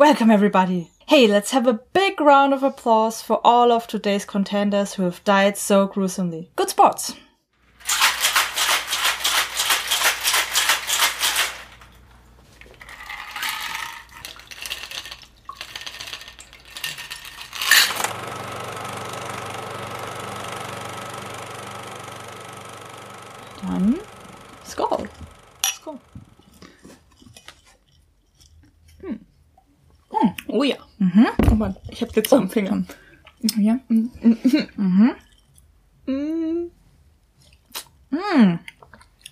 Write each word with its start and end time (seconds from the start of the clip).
Welcome, 0.00 0.30
everybody. 0.30 0.90
Hey, 1.08 1.26
let's 1.26 1.50
have 1.50 1.66
a 1.66 1.74
big 1.92 2.22
round 2.22 2.54
of 2.54 2.62
applause 2.62 3.20
for 3.20 3.38
all 3.44 3.70
of 3.70 3.86
today's 3.86 4.24
contenders 4.24 4.94
who 4.94 5.02
have 5.02 5.22
died 5.24 5.58
so 5.58 5.86
gruesomely. 5.86 6.48
Good 6.56 6.70
sports. 6.70 7.16
Hab 32.10 32.14
Glitzer 32.14 32.38
am 32.38 32.50
Finger. 32.50 32.84
Ja. 33.56 33.78
Mhm. 33.86 35.12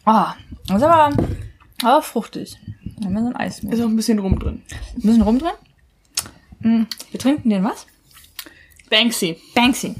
Ah, 0.04 0.36
das 0.68 0.76
ist 0.76 0.82
aber, 0.84 1.16
aber 1.82 2.02
fruchtig. 2.02 2.56
Da 2.98 3.06
haben 3.06 3.14
wir 3.14 3.20
so 3.22 3.26
ein 3.26 3.36
Eis 3.36 3.62
mit. 3.64 3.74
Ist 3.74 3.80
auch 3.80 3.86
ein 3.86 3.96
bisschen 3.96 4.20
rum 4.20 4.38
drin. 4.38 4.62
Ein 4.94 5.02
bisschen 5.02 5.22
rum 5.22 5.38
drin. 5.40 5.50
Mm, 6.60 6.82
Wir 7.10 7.18
trinken 7.20 7.50
den 7.50 7.64
was? 7.64 7.86
Banksy. 8.90 9.36
Banksy. 9.54 9.96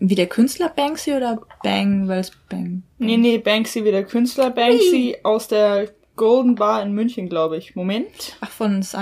Wie 0.00 0.14
der 0.14 0.26
Künstler 0.26 0.70
Banksy 0.70 1.12
oder 1.12 1.40
Bang, 1.62 2.08
weil 2.08 2.20
es 2.20 2.32
Bang. 2.48 2.82
Nee, 2.98 3.18
nee, 3.18 3.36
Banksy 3.38 3.84
wie 3.84 3.90
der 3.90 4.04
Künstler. 4.04 4.50
Banksy 4.50 5.16
aus 5.22 5.48
der 5.48 5.90
Golden 6.16 6.54
Bar 6.54 6.82
in 6.82 6.92
München, 6.92 7.28
glaube 7.28 7.56
ich. 7.58 7.76
Moment. 7.76 8.36
Ach, 8.40 8.50
von 8.50 8.82
St. 8.82 8.96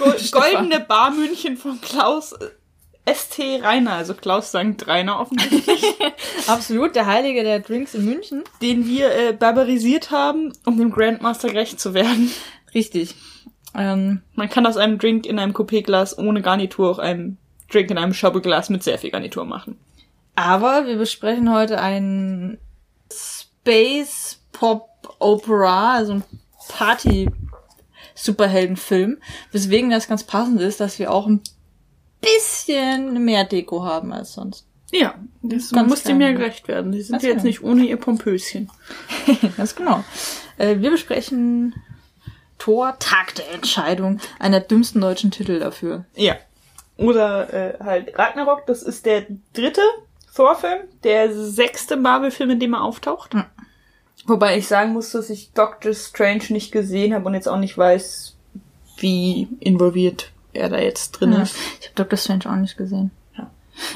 Go 0.00 0.12
Stefan. 0.18 0.40
Goldene 0.52 0.80
Bar 0.80 1.12
München 1.12 1.56
von 1.56 1.80
Klaus 1.80 2.32
äh, 2.32 3.12
ST 3.14 3.40
Reiner, 3.62 3.92
also 3.94 4.14
Klaus 4.14 4.48
St. 4.48 4.86
Reiner 4.86 5.18
offensichtlich, 5.20 5.82
Absolut, 6.46 6.94
der 6.94 7.06
Heilige 7.06 7.42
der 7.42 7.60
Drinks 7.60 7.94
in 7.94 8.04
München. 8.04 8.42
den 8.62 8.86
wir 8.86 9.10
äh, 9.14 9.32
barbarisiert 9.32 10.10
haben, 10.10 10.52
um 10.66 10.76
dem 10.76 10.90
Grandmaster 10.92 11.48
gerecht 11.48 11.80
zu 11.80 11.94
werden. 11.94 12.30
Richtig. 12.74 13.14
Ähm, 13.74 14.20
Man 14.34 14.48
kann 14.50 14.66
aus 14.66 14.76
einem 14.76 14.98
Drink 14.98 15.26
in 15.26 15.38
einem 15.38 15.52
Coupé-Glas 15.54 16.18
ohne 16.18 16.42
Garnitur 16.42 16.90
auch 16.90 16.98
einen 16.98 17.38
Drink 17.70 17.90
in 17.90 17.98
einem 17.98 18.12
Schoppeglas 18.14 18.68
mit 18.68 18.82
sehr 18.82 18.98
viel 18.98 19.10
Garnitur 19.10 19.44
machen. 19.44 19.78
aber 20.36 20.86
wir 20.86 20.96
besprechen 20.96 21.52
heute 21.52 21.80
einen 21.80 22.58
Space 23.12 24.40
Pop 24.52 24.89
Opera, 25.18 25.94
also 25.94 26.14
ein 26.14 26.24
Party 26.68 27.30
Superheldenfilm, 28.14 29.18
weswegen 29.52 29.90
das 29.90 30.08
ganz 30.08 30.24
passend 30.24 30.60
ist, 30.60 30.80
dass 30.80 30.98
wir 30.98 31.10
auch 31.10 31.26
ein 31.26 31.40
bisschen 32.20 33.24
mehr 33.24 33.44
Deko 33.44 33.84
haben 33.84 34.12
als 34.12 34.34
sonst. 34.34 34.66
Ja, 34.92 35.14
das 35.42 35.70
Ganz 35.70 35.88
muss 35.88 36.02
dem 36.02 36.20
ja 36.20 36.32
gerecht 36.32 36.66
werden. 36.68 36.92
Die 36.92 37.00
sind 37.00 37.12
Ganz 37.12 37.22
ja 37.22 37.30
jetzt 37.30 37.42
genau. 37.42 37.48
nicht 37.48 37.62
ohne 37.62 37.84
ihr 37.84 37.96
Pompöschen. 37.96 38.70
Ganz 39.56 39.74
genau. 39.74 40.04
Äh, 40.58 40.80
wir 40.80 40.90
besprechen 40.90 41.74
Thor 42.58 42.96
Tag 42.98 43.36
der 43.36 43.52
Entscheidung, 43.52 44.20
einer 44.38 44.60
dümmsten 44.60 45.00
deutschen 45.00 45.30
Titel 45.30 45.60
dafür. 45.60 46.04
Ja. 46.14 46.36
Oder 46.96 47.54
äh, 47.54 47.78
halt 47.82 48.18
Ragnarok, 48.18 48.66
das 48.66 48.82
ist 48.82 49.06
der 49.06 49.26
dritte 49.54 49.80
Thor-Film, 50.34 50.80
der 51.04 51.32
sechste 51.32 51.96
Marvel-Film, 51.96 52.50
in 52.50 52.60
dem 52.60 52.74
er 52.74 52.82
auftaucht. 52.82 53.32
Hm. 53.32 53.44
Wobei 54.26 54.58
ich 54.58 54.68
sagen 54.68 54.92
muss, 54.92 55.10
dass 55.12 55.30
ich 55.30 55.52
Doctor 55.52 55.94
Strange 55.94 56.44
nicht 56.50 56.72
gesehen 56.72 57.14
habe 57.14 57.24
und 57.26 57.34
jetzt 57.34 57.48
auch 57.48 57.58
nicht 57.58 57.76
weiß, 57.76 58.36
wie 58.98 59.48
involviert 59.60 60.30
er 60.52 60.68
da 60.68 60.78
jetzt 60.78 61.12
drin 61.12 61.32
Ja. 61.32 61.42
ist. 61.42 61.56
Ich 61.80 61.86
habe 61.86 61.94
Doctor 61.96 62.16
Strange 62.18 62.44
auch 62.46 62.56
nicht 62.56 62.76
gesehen. 62.76 63.10
Ja. 63.38 63.48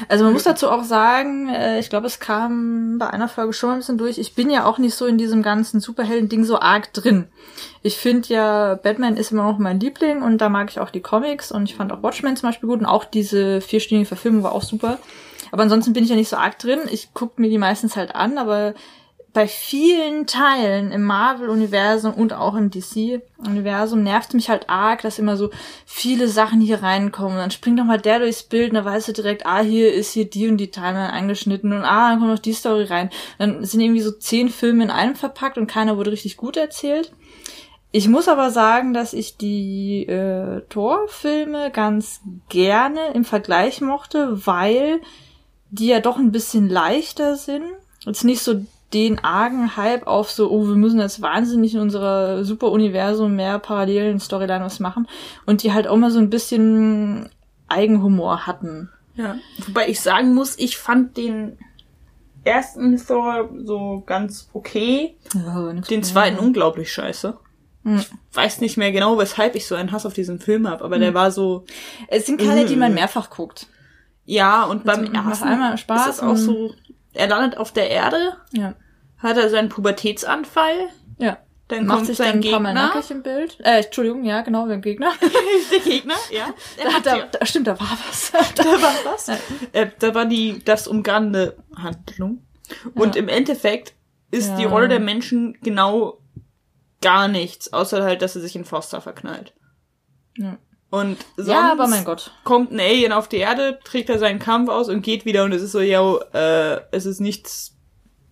Also 0.09 0.23
man 0.23 0.33
muss 0.33 0.43
dazu 0.43 0.69
auch 0.69 0.83
sagen, 0.83 1.49
äh, 1.49 1.79
ich 1.79 1.89
glaube, 1.91 2.07
es 2.07 2.19
kam 2.19 2.97
bei 2.97 3.07
einer 3.09 3.27
Folge 3.27 3.53
schon 3.53 3.69
mal 3.69 3.75
ein 3.75 3.79
bisschen 3.79 3.99
durch. 3.99 4.17
Ich 4.17 4.33
bin 4.33 4.49
ja 4.49 4.65
auch 4.65 4.79
nicht 4.79 4.95
so 4.95 5.05
in 5.05 5.17
diesem 5.19 5.43
ganzen 5.43 5.79
Superhelden-Ding 5.79 6.43
so 6.43 6.59
arg 6.59 6.91
drin. 6.93 7.25
Ich 7.83 7.97
finde 7.97 8.27
ja, 8.29 8.75
Batman 8.75 9.17
ist 9.17 9.31
immer 9.31 9.43
noch 9.43 9.59
mein 9.59 9.79
Liebling 9.79 10.23
und 10.23 10.39
da 10.39 10.49
mag 10.49 10.71
ich 10.71 10.79
auch 10.79 10.89
die 10.89 11.01
Comics 11.01 11.51
und 11.51 11.69
ich 11.69 11.75
fand 11.75 11.91
auch 11.91 12.01
Watchmen 12.01 12.35
zum 12.35 12.49
Beispiel 12.49 12.67
gut 12.67 12.79
und 12.79 12.85
auch 12.87 13.05
diese 13.05 13.61
vierstündige 13.61 14.07
Verfilmung 14.07 14.41
war 14.41 14.53
auch 14.53 14.63
super. 14.63 14.97
Aber 15.51 15.61
ansonsten 15.63 15.93
bin 15.93 16.03
ich 16.03 16.09
ja 16.09 16.15
nicht 16.15 16.29
so 16.29 16.37
arg 16.37 16.57
drin. 16.57 16.79
Ich 16.89 17.13
gucke 17.13 17.39
mir 17.39 17.49
die 17.49 17.59
meistens 17.59 17.95
halt 17.95 18.15
an, 18.15 18.39
aber 18.39 18.73
bei 19.35 19.49
vielen 19.49 20.27
Teilen 20.27 20.93
im 20.93 21.03
Marvel-Universum 21.03 22.13
und 22.13 22.31
auch 22.31 22.55
im 22.55 22.71
DC-Universum 22.71 24.01
nervt 24.01 24.33
mich 24.33 24.49
halt 24.49 24.69
arg, 24.69 25.01
dass 25.01 25.19
immer 25.19 25.35
so 25.35 25.49
viele 25.85 26.29
Sachen 26.29 26.61
hier 26.61 26.81
reinkommen. 26.81 27.37
Dann 27.37 27.51
springt 27.51 27.77
doch 27.77 27.83
mal 27.83 27.99
der 27.99 28.19
durchs 28.19 28.43
Bild 28.43 28.69
und 28.69 28.75
dann 28.75 28.85
weißt 28.85 29.09
du 29.09 29.11
direkt, 29.11 29.45
ah, 29.45 29.59
hier 29.59 29.93
ist 29.93 30.13
hier 30.13 30.23
die 30.23 30.47
und 30.47 30.55
die 30.55 30.71
Timeline 30.71 31.11
angeschnitten 31.11 31.73
und 31.73 31.83
ah, 31.83 32.11
dann 32.11 32.19
kommt 32.19 32.31
noch 32.31 32.39
die 32.39 32.53
Story 32.53 32.85
rein. 32.85 33.09
Dann 33.37 33.65
sind 33.65 33.81
irgendwie 33.81 33.99
so 33.99 34.11
zehn 34.11 34.47
Filme 34.47 34.85
in 34.85 34.89
einem 34.89 35.15
verpackt 35.15 35.57
und 35.57 35.67
keiner 35.67 35.97
wurde 35.97 36.13
richtig 36.13 36.37
gut 36.37 36.55
erzählt. 36.55 37.11
Ich 37.91 38.07
muss 38.07 38.29
aber 38.29 38.51
sagen, 38.51 38.93
dass 38.93 39.11
ich 39.11 39.35
die 39.35 40.07
äh, 40.07 40.61
Thor-Filme 40.69 41.71
ganz 41.71 42.21
gerne 42.47 43.11
im 43.13 43.25
Vergleich 43.25 43.81
mochte, 43.81 44.47
weil 44.47 45.01
die 45.71 45.87
ja 45.87 45.99
doch 45.99 46.15
ein 46.15 46.31
bisschen 46.31 46.69
leichter 46.69 47.35
sind. 47.35 47.65
Jetzt 48.05 48.23
nicht 48.23 48.41
so 48.41 48.61
den 48.95 49.23
argen 49.23 49.75
Hype 49.77 50.07
auf 50.07 50.31
so, 50.31 50.49
oh, 50.49 50.67
wir 50.67 50.75
müssen 50.75 50.99
jetzt 50.99 51.21
wahnsinnig 51.21 51.75
in 51.75 51.81
unserer 51.81 52.43
Super-Universum 52.43 53.35
mehr 53.35 53.59
parallelen 53.59 54.19
Storyline 54.19 54.63
was 54.65 54.79
machen. 54.79 55.07
Und 55.45 55.61
die 55.61 55.73
halt 55.73 55.87
auch 55.87 55.97
mal 55.97 56.09
so 56.09 56.17
ein 56.19 56.29
bisschen 56.31 57.29
Eigenhumor 57.67 58.47
hatten. 58.47 58.89
Ja. 59.15 59.35
Wobei 59.67 59.89
ich 59.89 59.99
sagen 60.01 60.33
muss, 60.33 60.57
ich 60.57 60.77
fand 60.77 61.17
den 61.17 61.57
ersten 62.43 62.97
Thor 62.97 63.49
so 63.63 64.03
ganz 64.05 64.49
okay, 64.53 65.15
den 65.89 66.03
zweiten 66.03 66.37
unglaublich 66.39 66.91
scheiße. 66.91 67.37
Hm. 67.83 68.03
Weiß 68.33 68.61
nicht 68.61 68.77
mehr 68.77 68.91
genau, 68.91 69.17
weshalb 69.17 69.55
ich 69.55 69.67
so 69.67 69.75
einen 69.75 69.91
Hass 69.91 70.05
auf 70.05 70.13
diesen 70.13 70.39
Film 70.39 70.67
habe, 70.69 70.83
aber 70.83 70.97
der 70.99 71.13
war 71.13 71.31
so, 71.31 71.65
Es 72.07 72.25
sind 72.25 72.39
keine, 72.41 72.65
die 72.65 72.75
man 72.75 72.93
mehrfach 72.93 73.29
guckt. 73.29 73.67
ja, 74.25 74.63
und 74.63 74.83
beim 74.85 75.01
Also, 75.01 75.11
macht 75.11 75.27
ersten 75.29 75.47
einmal 75.47 75.77
Spaß 75.77 76.07
ist 76.07 76.15
es 76.15 76.19
auch 76.21 76.29
und- 76.29 76.37
so, 76.37 76.73
er 77.13 77.27
landet 77.27 77.57
auf 77.57 77.71
der 77.71 77.89
Erde, 77.89 78.37
Ja. 78.51 78.73
Hat 79.17 79.37
er 79.37 79.49
seinen 79.49 79.69
Pubertätsanfall, 79.69 80.89
Ja. 81.17 81.37
dann 81.67 81.85
Macht 81.85 81.97
kommt 81.97 82.07
sich 82.07 82.17
sein 82.17 82.33
dann 82.33 82.41
Gegner, 82.41 82.73
nackig 82.73 83.09
im 83.11 83.23
Bild. 83.23 83.57
Äh, 83.61 83.83
Entschuldigung, 83.83 84.23
ja, 84.23 84.41
genau, 84.41 84.67
der 84.67 84.77
Gegner. 84.77 85.11
der 85.71 85.79
Gegner, 85.79 86.15
ja, 86.31 86.53
da, 86.83 86.93
hat 86.93 87.05
da, 87.05 87.17
ja, 87.17 87.25
da, 87.31 87.45
stimmt, 87.45 87.67
da 87.67 87.79
war 87.79 87.97
was. 88.07 88.31
da 88.55 88.63
war 88.65 88.93
was, 89.13 89.29
äh, 89.71 89.87
da 89.99 90.13
war 90.13 90.25
die, 90.25 90.61
das 90.63 90.87
umgarnende 90.87 91.57
Handlung 91.75 92.45
und 92.93 93.15
Ja. 93.15 93.21
im 93.21 93.29
Endeffekt 93.29 93.93
ist 94.31 94.55
die 94.57 94.65
Rolle 94.65 94.87
der 94.89 94.99
Menschen 94.99 95.57
genau 95.61 96.19
gar 97.01 97.27
nichts, 97.27 97.71
außer 97.71 98.03
halt, 98.03 98.21
dass 98.21 98.35
er 98.35 98.41
sich 98.41 98.55
in 98.55 98.65
Foster 98.65 98.99
verknallt. 98.99 99.53
Ja. 100.37 100.57
Und 100.89 101.17
sonst 101.35 101.49
ja, 101.49 101.71
aber 101.71 101.87
mein 101.87 102.03
Gott. 102.05 102.31
kommt 102.43 102.71
ein 102.71 102.79
Alien 102.79 103.11
auf 103.11 103.27
die 103.27 103.37
Erde, 103.37 103.79
trägt 103.83 104.09
er 104.09 104.19
seinen 104.19 104.39
Kampf 104.39 104.69
aus 104.69 104.89
und 104.89 105.01
geht 105.03 105.25
wieder 105.25 105.43
und 105.43 105.51
es 105.51 105.61
ist 105.61 105.71
so, 105.71 105.79
ja, 105.79 106.15
äh, 106.33 106.81
es 106.91 107.05
ist 107.05 107.19
nichts 107.21 107.74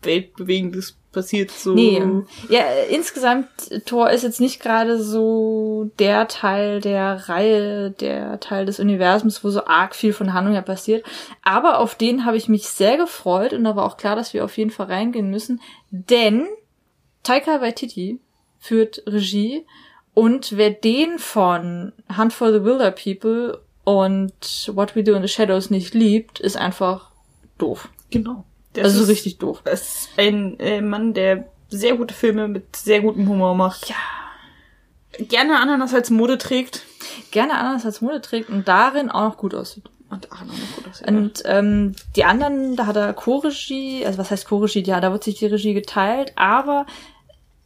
weltbewegendes 0.05 0.97
passiert 1.11 1.51
so. 1.51 1.73
Nee, 1.73 2.01
ja, 2.49 2.63
insgesamt, 2.89 3.47
Thor 3.85 4.09
ist 4.09 4.23
jetzt 4.23 4.41
nicht 4.41 4.59
gerade 4.59 5.01
so 5.01 5.91
der 5.99 6.27
Teil 6.27 6.81
der 6.81 7.29
Reihe, 7.29 7.91
der 7.91 8.39
Teil 8.39 8.65
des 8.65 8.79
Universums, 8.79 9.43
wo 9.43 9.49
so 9.49 9.65
arg 9.65 9.95
viel 9.95 10.11
von 10.11 10.33
Handlung 10.33 10.55
her 10.55 10.63
passiert. 10.63 11.05
Aber 11.43 11.79
auf 11.79 11.95
den 11.95 12.25
habe 12.25 12.35
ich 12.35 12.49
mich 12.49 12.67
sehr 12.67 12.97
gefreut 12.97 13.53
und 13.53 13.63
da 13.63 13.75
war 13.75 13.85
auch 13.85 13.97
klar, 13.97 14.15
dass 14.15 14.33
wir 14.33 14.43
auf 14.43 14.57
jeden 14.57 14.71
Fall 14.71 14.87
reingehen 14.87 15.29
müssen, 15.29 15.61
denn 15.91 16.47
Taika 17.21 17.61
Waititi 17.61 18.19
führt 18.59 19.03
Regie 19.07 19.65
und 20.13 20.57
wer 20.57 20.71
den 20.71 21.19
von 21.19 21.93
Hunt 22.17 22.33
for 22.33 22.51
the 22.51 22.63
Wilder 22.63 22.91
People 22.91 23.61
und 23.83 24.71
What 24.73 24.95
We 24.95 25.03
Do 25.03 25.13
in 25.13 25.21
the 25.21 25.27
Shadows 25.27 25.69
nicht 25.69 25.93
liebt, 25.93 26.39
ist 26.39 26.57
einfach 26.57 27.11
doof. 27.57 27.89
Genau. 28.09 28.45
Das 28.73 28.85
also 28.85 28.97
so 28.97 29.03
ist, 29.03 29.09
richtig 29.09 29.37
doof. 29.37 29.61
Das 29.63 29.81
ist 29.81 30.09
ein 30.17 30.59
äh, 30.59 30.81
Mann, 30.81 31.13
der 31.13 31.45
sehr 31.69 31.95
gute 31.95 32.13
Filme 32.13 32.47
mit 32.47 32.75
sehr 32.75 33.01
gutem 33.01 33.27
Humor 33.27 33.55
macht. 33.55 33.89
Ja. 33.89 33.95
Gerne 35.25 35.59
Ananas 35.59 35.93
als 35.93 36.09
Mode 36.09 36.37
trägt. 36.37 36.83
Gerne 37.31 37.53
anders 37.55 37.85
als 37.85 38.01
Mode 38.01 38.21
trägt 38.21 38.49
und 38.49 38.67
darin 38.67 39.11
auch 39.11 39.23
noch 39.23 39.37
gut 39.37 39.53
aussieht. 39.53 39.83
Und 40.09 40.27
ach, 40.31 40.43
noch 40.45 40.53
gut 40.75 40.87
aussieht. 40.89 41.07
Und 41.07 41.43
ähm, 41.45 41.95
die 42.15 42.23
anderen, 42.23 42.75
da 42.75 42.87
hat 42.87 42.95
er 42.95 43.13
Co-Regie, 43.13 44.05
also 44.05 44.17
was 44.17 44.31
heißt 44.31 44.47
Co-Regie? 44.47 44.83
Ja, 44.83 45.01
da 45.01 45.11
wird 45.11 45.23
sich 45.23 45.35
die 45.35 45.45
Regie 45.45 45.73
geteilt, 45.73 46.33
aber 46.35 46.85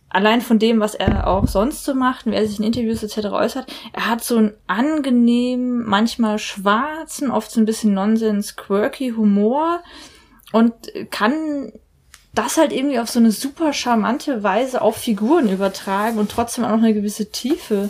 allein 0.10 0.42
von 0.42 0.60
dem, 0.60 0.80
was 0.80 0.96
er 0.96 1.28
auch 1.28 1.48
sonst 1.48 1.84
so 1.84 1.94
macht, 1.94 2.26
und 2.26 2.32
wie 2.32 2.36
er 2.36 2.48
sich 2.48 2.60
in 2.60 2.66
Interviews 2.66 3.04
etc. 3.04 3.28
äußert, 3.28 3.68
er 3.94 4.08
hat 4.08 4.24
so 4.24 4.38
einen 4.38 4.54
angenehmen, 4.68 5.84
manchmal 5.86 6.40
schwarzen, 6.40 7.32
oft 7.32 7.52
so 7.52 7.60
ein 7.60 7.66
bisschen 7.66 7.94
Nonsens, 7.94 8.56
quirky 8.56 9.12
Humor 9.12 9.82
und 10.52 10.74
kann 11.12 11.72
das 12.34 12.58
halt 12.58 12.72
irgendwie 12.72 13.00
auf 13.00 13.10
so 13.10 13.20
eine 13.20 13.32
super 13.32 13.74
charmante 13.74 14.44
Weise 14.44 14.82
auf 14.82 14.98
Figuren 14.98 15.50
übertragen 15.50 16.20
und 16.20 16.32
trotzdem 16.32 16.66
auch 16.66 16.70
noch 16.70 16.78
eine 16.78 16.94
gewisse 16.94 17.32
Tiefe 17.32 17.90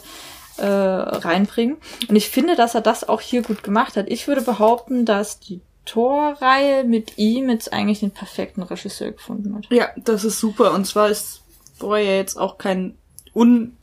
äh, 0.57 0.65
reinbringen. 0.65 1.77
Und 2.07 2.15
ich 2.15 2.29
finde, 2.29 2.55
dass 2.55 2.73
er 2.73 2.81
das 2.81 3.07
auch 3.07 3.21
hier 3.21 3.41
gut 3.41 3.63
gemacht 3.63 3.97
hat. 3.97 4.09
Ich 4.09 4.27
würde 4.27 4.41
behaupten, 4.41 5.05
dass 5.05 5.39
die 5.39 5.61
Torreihe 5.85 6.83
mit 6.83 7.17
ihm 7.17 7.49
jetzt 7.49 7.73
eigentlich 7.73 7.99
den 7.99 8.11
perfekten 8.11 8.63
Regisseur 8.63 9.11
gefunden 9.11 9.55
hat. 9.55 9.67
Ja, 9.69 9.89
das 9.97 10.23
ist 10.23 10.39
super. 10.39 10.73
Und 10.73 10.85
zwar 10.85 11.09
ist 11.09 11.41
Boy 11.79 12.05
ja 12.05 12.13
jetzt 12.13 12.37
auch 12.37 12.57
kein 12.57 12.97
un... 13.33 13.77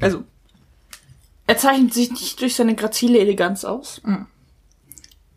Also, 0.00 0.24
er 1.46 1.56
zeichnet 1.56 1.94
sich 1.94 2.10
nicht 2.10 2.40
durch 2.40 2.54
seine 2.54 2.74
grazile 2.74 3.18
Eleganz 3.18 3.64
aus. 3.64 4.00
Mhm. 4.04 4.26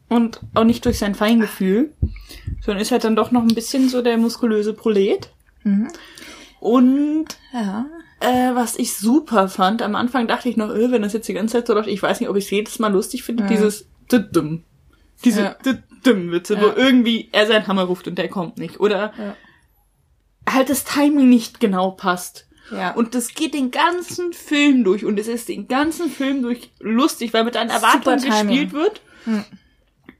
Und 0.10 0.42
auch 0.56 0.64
nicht 0.64 0.84
durch 0.86 1.00
sein 1.00 1.16
Feingefühl. 1.16 1.94
Sondern 2.62 2.82
ist 2.82 2.92
halt 2.92 3.04
dann 3.04 3.16
doch 3.16 3.32
noch 3.32 3.44
ein 3.44 3.56
bisschen 3.56 3.90
so 3.90 4.02
der 4.02 4.18
muskulöse 4.18 4.74
Prolet. 4.74 5.30
Mhm. 5.64 5.88
Und 6.60 7.28
ja. 7.54 7.86
Äh, 8.22 8.54
was 8.54 8.78
ich 8.78 8.98
super 8.98 9.48
fand, 9.48 9.82
am 9.82 9.96
Anfang 9.96 10.28
dachte 10.28 10.50
ich 10.50 10.58
noch, 10.58 10.70
öh, 10.70 10.92
wenn 10.92 11.04
das 11.04 11.14
jetzt 11.14 11.30
die 11.30 11.34
ganze 11.34 11.54
Zeit 11.54 11.68
so 11.68 11.74
läuft, 11.74 11.88
ich 11.88 12.04
weiß 12.04 12.20
nicht, 12.20 12.28
ob 12.28 12.36
ich 12.36 12.46
es 12.46 12.52
jedes 12.52 12.78
Mal 12.78 12.92
lustig 12.92 13.24
finde, 13.24 13.44
ja. 13.44 13.50
dieses 13.50 13.88
dumm. 14.10 14.64
Diese 15.24 15.42
ja. 15.42 15.56
dumm 16.04 16.32
Witze, 16.32 16.56
ja. 16.56 16.62
wo 16.62 16.66
irgendwie 16.76 17.30
er 17.32 17.48
seinen 17.48 17.68
Hammer 17.68 17.84
ruft 17.84 18.10
und 18.10 18.18
der 18.18 18.28
kommt 18.28 18.58
nicht. 18.58 18.80
Oder 18.82 19.14
halt 20.54 20.70
das 20.70 20.84
Timing 20.84 21.30
nicht 21.30 21.60
genau 21.60 21.92
passt. 21.92 22.48
Ja. 22.72 22.92
Und 22.92 23.16
das 23.16 23.34
geht 23.34 23.54
den 23.54 23.72
ganzen 23.72 24.34
Film 24.34 24.84
durch 24.84 25.06
und 25.06 25.20
es 25.20 25.28
ist 25.28 25.50
den 25.50 25.68
ganzen 25.68 26.10
Film 26.10 26.42
durch 26.44 26.72
lustig, 26.80 27.34
weil 27.34 27.44
mit 27.44 27.56
deinen 27.56 27.70
Erwartungen 27.70 28.22
gespielt 28.22 28.74
wird. 28.74 29.02
Hm. 29.26 29.44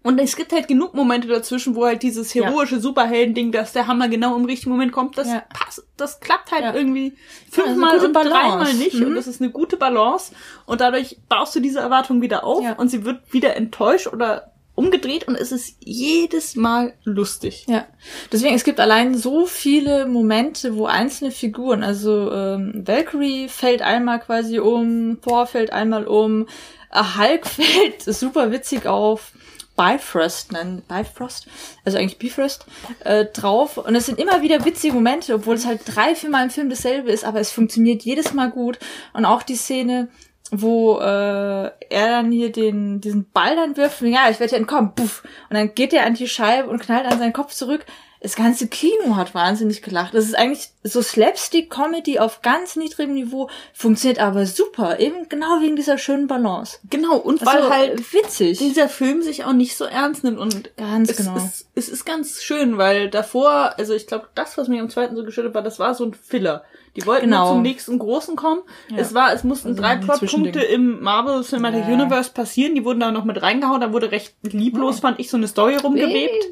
Und 0.02 0.18
es 0.20 0.38
gibt 0.38 0.54
halt 0.54 0.68
genug 0.68 0.94
Momente 0.94 1.28
dazwischen, 1.28 1.76
wo 1.76 1.86
halt 1.86 2.04
dieses 2.04 2.34
heroische 2.34 2.76
ja. 2.76 2.82
Superhelden-Ding, 2.82 3.52
dass 3.52 3.74
der 3.74 3.88
Hammer 3.88 4.08
genau 4.08 4.36
im 4.38 4.46
richtigen 4.46 4.72
Moment 4.72 4.94
kommt, 4.94 5.18
das 5.18 5.28
ja. 5.28 5.44
passt, 5.54 5.84
das 5.98 6.22
klappt 6.22 6.52
halt 6.52 6.64
ja. 6.64 6.74
irgendwie 6.74 7.18
fünfmal 7.52 7.92
also 7.92 8.08
und 8.08 8.14
dreimal 8.14 8.74
nicht. 8.76 8.96
Mhm. 8.96 9.08
Und 9.08 9.16
das 9.16 9.28
ist 9.28 9.42
eine 9.42 9.52
gute 9.52 9.76
Balance. 9.76 10.34
Und 10.66 10.80
dadurch 10.80 11.18
baust 11.28 11.54
du 11.56 11.60
diese 11.60 11.80
Erwartung 11.80 12.22
wieder 12.22 12.46
auf 12.46 12.66
und 12.78 12.90
sie 12.90 13.04
wird 13.04 13.34
wieder 13.34 13.58
enttäuscht 13.58 14.08
oder 14.08 14.54
umgedreht 14.80 15.28
und 15.28 15.36
es 15.36 15.52
ist 15.52 15.76
jedes 15.82 16.56
Mal 16.56 16.94
lustig. 17.04 17.66
Ja. 17.68 17.86
Deswegen, 18.32 18.56
es 18.56 18.64
gibt 18.64 18.80
allein 18.80 19.14
so 19.14 19.46
viele 19.46 20.06
Momente, 20.06 20.78
wo 20.78 20.86
einzelne 20.86 21.32
Figuren, 21.32 21.84
also 21.84 22.32
ähm, 22.32 22.84
Valkyrie 22.88 23.50
fällt 23.50 23.82
einmal 23.82 24.22
quasi 24.22 24.60
um, 24.60 25.20
Thor 25.22 25.48
fällt 25.48 25.74
einmal 25.74 26.08
um, 26.08 26.48
Hulk 26.94 27.46
fällt 27.48 28.04
super 28.04 28.54
witzig 28.54 28.88
auf, 28.88 29.34
Bifrost 29.80 30.52
nennen, 30.52 30.84
Bifrost, 30.90 31.48
also 31.86 31.98
eigentlich 31.98 32.20
Bifrost, 32.20 32.66
äh, 33.06 33.24
drauf. 33.26 33.78
Und 33.78 33.96
es 33.96 34.08
sind 34.08 34.20
immer 34.20 34.42
wieder 34.42 34.66
witzige 34.66 34.94
Momente, 34.94 35.34
obwohl 35.34 35.56
es 35.56 35.66
halt 35.66 35.80
drei, 35.86 36.16
vier 36.16 36.30
Mal 36.30 36.44
im 36.44 36.50
Film 36.50 36.70
dasselbe 36.70 37.10
ist, 37.10 37.24
aber 37.24 37.40
es 37.40 37.52
funktioniert 37.52 38.04
jedes 38.04 38.34
Mal 38.34 38.52
gut. 38.52 38.78
Und 39.14 39.24
auch 39.24 39.42
die 39.42 39.56
Szene, 39.56 40.10
wo 40.52 41.00
äh, 41.00 41.04
er 41.06 41.72
dann 41.90 42.30
hier 42.30 42.52
den 42.52 43.00
diesen 43.00 43.32
Ball 43.32 43.56
dann 43.56 43.78
wirft, 43.78 44.02
und, 44.02 44.10
ja, 44.10 44.30
ich 44.30 44.42
werde 44.42 44.50
hier 44.50 44.60
entkommen, 44.60 44.96
puff, 44.96 45.24
und 45.50 45.56
dann 45.56 45.74
geht 45.74 45.94
er 45.94 46.06
an 46.06 46.16
die 46.16 46.28
Scheibe 46.28 46.70
und 46.70 46.82
knallt 46.82 47.06
an 47.06 47.20
seinen 47.20 47.34
Kopf 47.34 47.54
zurück. 47.54 47.86
Das 48.22 48.36
ganze 48.36 48.68
Kino 48.68 49.16
hat 49.16 49.34
wahnsinnig 49.34 49.82
gelacht. 49.82 50.14
Das 50.14 50.26
ist 50.26 50.36
eigentlich 50.38 50.72
so 50.84 51.02
Slapstick-Comedy 51.02 52.20
auf 52.20 52.42
ganz 52.42 52.76
niedrigem 52.76 53.14
Niveau, 53.14 53.50
funktioniert 53.74 54.20
aber 54.20 54.46
super, 54.46 55.00
eben 55.00 55.30
genau 55.30 55.62
wegen 55.62 55.78
dieser 55.78 55.98
schönen 55.98 56.28
Balance. 56.28 56.80
Genau, 56.90 57.16
und 57.16 57.46
weil 57.46 57.58
also, 57.58 57.70
halt 57.70 58.14
witzig 58.14 58.58
dieser 58.58 58.90
Film 58.90 59.22
sich 59.22 59.46
auch 59.46 59.54
nicht 59.54 59.78
so 59.78 59.86
ernst 59.86 60.26
nimmt 60.26 60.38
und 60.38 60.76
ganz 60.76 61.12
es, 61.12 61.18
genau. 61.18 61.38
Es, 61.38 61.68
es 61.76 61.88
ist 61.88 62.06
ganz 62.06 62.42
schön, 62.44 62.78
weil 62.78 63.10
davor, 63.10 63.76
also 63.78 63.94
ich 63.94 64.06
glaube, 64.06 64.28
das, 64.36 64.58
was 64.58 64.68
mir 64.68 64.82
am 64.82 64.90
zweiten 64.90 65.16
so 65.16 65.24
geschüttet 65.24 65.54
war, 65.54 65.62
das 65.62 65.80
war 65.80 65.96
so 65.96 66.04
ein 66.04 66.14
Filler. 66.14 66.66
Die 66.96 67.06
wollten 67.06 67.28
genau. 67.28 67.54
zum 67.54 67.62
nächsten 67.62 68.00
großen 68.00 68.36
kommen. 68.36 68.62
Ja. 68.90 68.98
Es 68.98 69.14
war, 69.14 69.32
es 69.32 69.44
mussten 69.44 69.70
also 69.70 69.82
drei 69.82 69.96
Plotpunkte 69.96 70.60
im 70.60 71.02
Marvel 71.02 71.44
Cinematic 71.44 71.88
ja. 71.88 71.94
Universe 71.94 72.32
passieren. 72.32 72.76
Die 72.76 72.84
wurden 72.84 73.00
da 73.00 73.12
noch 73.12 73.26
mit 73.26 73.42
reingehauen. 73.42 73.80
Da 73.80 73.94
wurde 73.94 74.12
recht 74.12 74.36
lieblos, 74.42 74.98
oh. 74.98 75.02
fand 75.02 75.20
ich, 75.20 75.30
so 75.30 75.38
eine 75.38 75.48
Story 75.48 75.78
rumgewebt. 75.78 76.46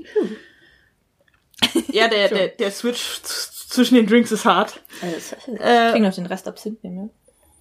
Ja, 1.92 2.08
der, 2.08 2.28
der, 2.30 2.48
der 2.50 2.72
Switch 2.72 3.22
zwischen 3.22 3.96
den 3.96 4.08
Drinks 4.08 4.32
ist 4.32 4.46
hart. 4.46 4.82
Also, 5.02 5.36
äh, 5.60 5.96
ich 5.96 6.02
noch 6.02 6.14
den 6.14 6.26
Rest 6.26 6.48
Absinth 6.48 6.84
nehmen. 6.84 7.10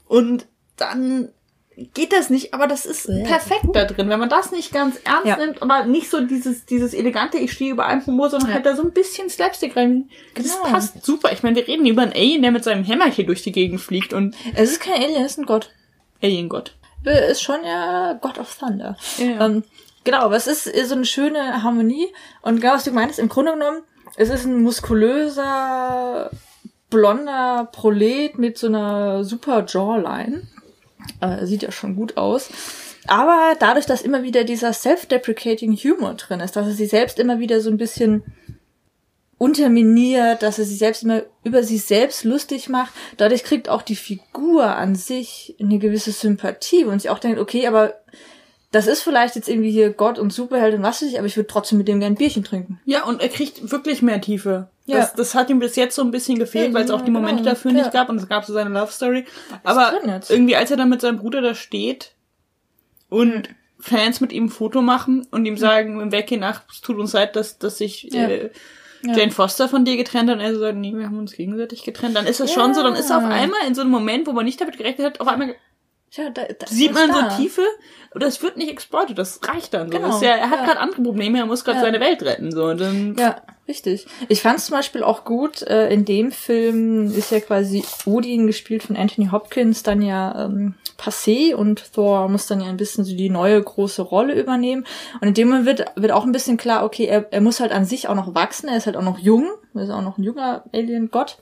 Und 0.06 0.46
dann 0.76 1.31
geht 1.76 2.12
das 2.12 2.31
nicht, 2.31 2.54
aber 2.54 2.66
das 2.66 2.87
ist 2.87 3.08
ja. 3.08 3.25
perfekt 3.25 3.66
da 3.75 3.84
drin. 3.84 4.08
Wenn 4.08 4.19
man 4.19 4.31
das 4.31 4.50
nicht 4.50 4.72
ganz 4.72 4.96
ernst 5.04 5.26
ja. 5.26 5.37
nimmt, 5.37 5.60
aber 5.60 5.84
nicht 5.84 6.08
so 6.08 6.22
dieses, 6.22 6.64
dieses 6.64 6.94
elegante, 6.94 7.38
ich 7.38 7.52
stehe 7.52 7.72
über 7.72 7.87
einem 7.87 8.04
Humor, 8.06 8.31
sondern 8.31 8.48
ja. 8.48 8.54
halt 8.56 8.66
da 8.66 8.75
so 8.75 8.82
ein 8.82 8.93
bisschen 8.93 9.28
Slapstick 9.28 9.76
rein. 9.76 10.08
Genau. 10.34 10.49
Das 10.49 10.62
passt 10.62 11.04
super. 11.04 11.32
Ich 11.32 11.42
meine, 11.42 11.56
wir 11.56 11.69
reden 11.69 11.87
über 11.87 12.02
einen 12.02 12.12
Alien, 12.12 12.42
der 12.42 12.50
mit 12.50 12.64
seinem 12.64 12.84
Hämmerchen 12.84 13.26
durch 13.26 13.42
die 13.42 13.52
Gegend 13.52 13.81
fliegt 13.81 14.12
und. 14.12 14.34
Es 14.54 14.70
ist 14.70 14.81
kein 14.81 15.02
Alien, 15.02 15.25
es 15.25 15.32
ist 15.32 15.38
ein 15.38 15.46
Gott. 15.46 15.70
Alien-Gott. 16.22 16.76
Ist 17.04 17.42
schon 17.42 17.62
ja 17.62 18.14
God 18.14 18.38
of 18.38 18.56
Thunder. 18.58 18.96
Ja. 19.19 19.46
Ähm, 19.46 19.62
genau, 20.06 20.20
aber 20.20 20.37
es 20.37 20.47
ist 20.47 20.64
so 20.88 20.94
eine 20.94 21.05
schöne 21.05 21.62
Harmonie 21.62 22.08
und 22.41 22.61
genau 22.62 22.75
was 22.75 22.85
du 22.85 22.93
meinst, 22.93 23.19
im 23.19 23.29
Grunde 23.29 23.53
genommen, 23.53 23.82
es 24.17 24.31
ist 24.31 24.47
ein 24.47 24.62
muskulöser, 24.62 26.31
blonder 26.88 27.69
Prolet 27.73 28.38
mit 28.38 28.56
so 28.56 28.69
einer 28.69 29.25
super 29.25 29.67
Jawline 29.69 30.43
äh, 31.20 31.44
sieht 31.44 31.62
ja 31.62 31.73
schon 31.73 31.97
gut 31.97 32.17
aus. 32.17 32.49
Aber 33.06 33.55
dadurch, 33.58 33.87
dass 33.87 34.03
immer 34.03 34.23
wieder 34.23 34.44
dieser 34.44 34.73
self-deprecating 34.73 35.76
Humor 35.76 36.14
drin 36.14 36.41
ist, 36.41 36.56
dass 36.56 36.67
er 36.67 36.73
sich 36.73 36.91
selbst 36.91 37.19
immer 37.19 37.38
wieder 37.38 37.61
so 37.61 37.70
ein 37.70 37.76
bisschen 37.76 38.25
unterminiert, 39.38 40.43
dass 40.43 40.59
er 40.59 40.64
sich 40.64 40.79
selbst 40.79 41.02
immer 41.02 41.23
über 41.44 41.62
sich 41.62 41.85
selbst 41.85 42.25
lustig 42.25 42.69
macht, 42.69 42.94
dadurch 43.17 43.44
kriegt 43.44 43.69
auch 43.69 43.82
die 43.82 43.97
Figur 43.97 44.64
an 44.64 44.94
sich 44.94 45.55
eine 45.61 45.79
gewisse 45.79 46.11
Sympathie 46.12 46.85
und 46.85 47.00
sich 47.00 47.11
auch 47.11 47.19
denkt, 47.19 47.38
okay, 47.38 47.67
aber 47.67 47.94
das 48.76 48.87
ist 48.87 49.02
vielleicht 49.02 49.37
jetzt 49.37 49.49
irgendwie 49.49 49.70
hier 49.70 49.88
Gott 49.90 50.19
und 50.19 50.34
Superheld 50.34 50.75
und 50.75 50.82
was 50.82 51.00
weiß 51.00 51.08
ich, 51.08 51.17
aber 51.17 51.26
ich 51.26 51.37
würde 51.38 51.46
trotzdem 51.46 51.78
mit 51.78 51.88
dem 51.88 51.99
gern 51.99 52.12
ein 52.12 52.17
Bierchen 52.17 52.44
trinken. 52.44 52.78
Ja, 52.84 53.05
und 53.05 53.23
er 53.23 53.31
kriegt 53.31 53.70
wirklich 53.73 54.02
mehr 54.02 54.20
Tiefe. 54.20 54.69
Ja. 54.84 54.99
Das, 54.99 55.14
das 55.14 55.34
hat 55.34 55.49
ihm 55.49 55.61
bis 55.61 55.76
jetzt 55.76 55.94
so 55.94 56.02
ein 56.02 56.11
bisschen 56.11 56.38
gefehlt, 56.38 56.69
ja, 56.69 56.75
weil 56.75 56.84
es 56.84 56.90
auch 56.90 57.00
die 57.00 57.11
Momente 57.11 57.37
genau. 57.37 57.55
dafür 57.55 57.70
ja. 57.70 57.78
nicht 57.78 57.93
gab 57.93 58.11
und 58.11 58.19
es 58.19 58.28
gab 58.28 58.44
so 58.44 58.52
seine 58.52 58.69
Love 58.69 58.93
Story. 58.93 59.25
Aber 59.64 59.94
irgendwie, 60.28 60.56
als 60.56 60.70
er 60.70 60.76
dann 60.76 60.90
mit 60.90 61.00
seinem 61.00 61.17
Bruder 61.17 61.40
da 61.40 61.55
steht 61.55 62.12
und 63.08 63.49
mhm. 63.49 63.55
Fans 63.81 64.20
mit 64.20 64.34
ihm 64.34 64.44
ein 64.44 64.50
Foto 64.50 64.82
machen 64.82 65.26
und 65.31 65.46
ihm 65.46 65.56
sagen 65.56 65.99
im 65.99 66.12
Weggehen, 66.12 66.43
ach, 66.43 66.61
es 66.70 66.82
tut 66.82 66.99
uns 66.99 67.14
leid, 67.14 67.34
dass, 67.34 67.58
dass 67.58 67.78
sich 67.78 68.12
äh, 68.14 68.50
Jane 69.02 69.31
Foster 69.31 69.70
von 69.70 69.87
dir 69.87 69.96
getrennt 69.96 70.28
hat 70.28 70.37
und 70.37 70.43
er 70.43 70.52
so 70.52 70.61
sagt, 70.61 70.76
nee, 70.76 70.93
wir 70.94 71.06
haben 71.06 71.19
uns 71.19 71.32
gegenseitig 71.32 71.82
getrennt, 71.82 72.14
dann 72.14 72.26
ist 72.26 72.40
das 72.40 72.52
schon 72.52 72.75
so, 72.75 72.82
dann 72.82 72.94
ist 72.94 73.08
er 73.08 73.19
auf 73.19 73.25
einmal 73.25 73.61
in 73.67 73.75
so 73.75 73.81
einem 73.81 73.90
Moment, 73.90 74.26
wo 74.26 74.32
man 74.32 74.44
nicht 74.44 74.61
damit 74.61 74.76
gerechnet 74.76 75.06
hat, 75.06 75.20
auf 75.20 75.28
einmal 75.28 75.55
ja, 76.16 76.30
da, 76.30 76.42
da 76.44 76.66
sieht 76.66 76.92
man 76.92 77.08
da. 77.08 77.30
so 77.30 77.36
Tiefe 77.42 77.62
es 78.24 78.42
wird 78.42 78.56
nicht 78.56 78.70
exploitet, 78.70 79.18
das 79.18 79.40
reicht 79.42 79.75
dann 79.75 79.90
so. 79.90 79.99
Genau, 79.99 80.20
ja, 80.20 80.30
er 80.30 80.50
hat 80.50 80.61
ja. 80.61 80.64
gerade 80.66 80.80
andere 80.80 81.02
Probleme, 81.02 81.38
er 81.38 81.46
muss 81.46 81.64
gerade 81.64 81.78
ja. 81.78 81.85
seine 81.85 82.00
Welt 82.00 82.23
retten 82.23 82.50
so. 82.50 82.64
Und 82.64 82.80
dann 82.80 83.16
ja, 83.18 83.42
richtig. 83.68 84.06
Ich 84.28 84.42
fand 84.42 84.58
es 84.58 84.66
zum 84.66 84.76
Beispiel 84.76 85.02
auch 85.02 85.25
gut. 85.25 85.62
Äh, 85.62 85.92
in 85.92 86.04
dem 86.04 86.32
Film 86.32 87.06
ist 87.06 87.30
ja 87.30 87.40
quasi 87.40 87.85
Odin 88.06 88.46
gespielt 88.46 88.85
von 88.85 88.96
Anthony 88.96 89.28
Hopkins 89.28 89.82
dann 89.82 90.02
ja 90.02 90.46
ähm, 90.46 90.75
passé 90.99 91.54
und 91.54 91.92
Thor 91.92 92.28
muss 92.28 92.46
dann 92.46 92.61
ja 92.61 92.68
ein 92.68 92.78
bisschen 92.78 93.04
so 93.04 93.14
die 93.14 93.28
neue 93.28 93.62
große 93.62 94.02
Rolle 94.02 94.38
übernehmen. 94.38 94.87
Und 95.20 95.28
in 95.28 95.35
dem 95.35 95.49
Moment 95.49 95.66
wird 95.66 95.85
wird 95.96 96.12
auch 96.12 96.25
ein 96.25 96.32
bisschen 96.32 96.56
klar, 96.56 96.85
okay, 96.85 97.04
er, 97.04 97.32
er 97.32 97.40
muss 97.40 97.61
halt 97.61 97.73
an 97.73 97.85
sich 97.85 98.08
auch 98.08 98.14
noch 98.14 98.35
wachsen. 98.35 98.68
Er 98.68 98.76
ist 98.76 98.87
halt 98.87 98.96
auch 98.96 99.02
noch 99.02 99.18
jung, 99.18 99.49
er 99.75 99.82
ist 99.82 99.90
auch 99.90 100.02
noch 100.02 100.18
ein 100.18 100.23
junger 100.23 100.64
Alien-Gott. 100.73 101.38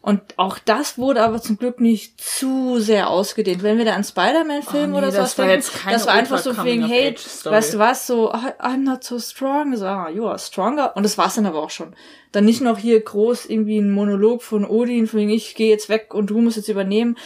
Und 0.00 0.22
auch 0.36 0.58
das 0.58 0.96
wurde 0.96 1.22
aber 1.22 1.42
zum 1.42 1.58
Glück 1.58 1.80
nicht 1.80 2.20
zu 2.20 2.78
sehr 2.78 3.10
ausgedehnt. 3.10 3.64
Wenn 3.64 3.78
wir 3.78 3.84
da 3.84 3.94
an 3.94 4.04
Spider-Man-Filme 4.04 4.96
oh, 4.96 5.00
nee, 5.00 5.06
oder 5.06 5.10
sowas 5.10 5.34
denken, 5.34 5.64
das 5.90 6.06
war 6.06 6.14
einfach 6.14 6.38
so 6.38 6.56
wegen, 6.64 6.86
hey, 6.86 7.16
weißt 7.44 7.74
du 7.74 7.78
was, 7.78 8.06
so, 8.06 8.32
I'm 8.32 8.84
not 8.84 9.02
so 9.02 9.18
strong, 9.18 9.76
so, 9.76 9.84
ah, 9.84 10.08
you 10.08 10.24
are 10.26 10.38
stronger. 10.38 10.96
Und 10.96 11.02
das 11.02 11.18
war's 11.18 11.34
dann 11.34 11.46
aber 11.46 11.60
auch 11.62 11.70
schon. 11.70 11.94
Dann 12.30 12.44
nicht 12.44 12.60
noch 12.60 12.78
hier 12.78 13.00
groß 13.00 13.46
irgendwie 13.46 13.78
ein 13.78 13.90
Monolog 13.90 14.42
von 14.42 14.64
Odin, 14.64 15.08
von 15.08 15.18
wegen, 15.20 15.30
ich 15.30 15.56
gehe 15.56 15.70
jetzt 15.70 15.88
weg 15.88 16.14
und 16.14 16.30
du 16.30 16.40
musst 16.40 16.56
jetzt 16.56 16.68
übernehmen. 16.68 17.16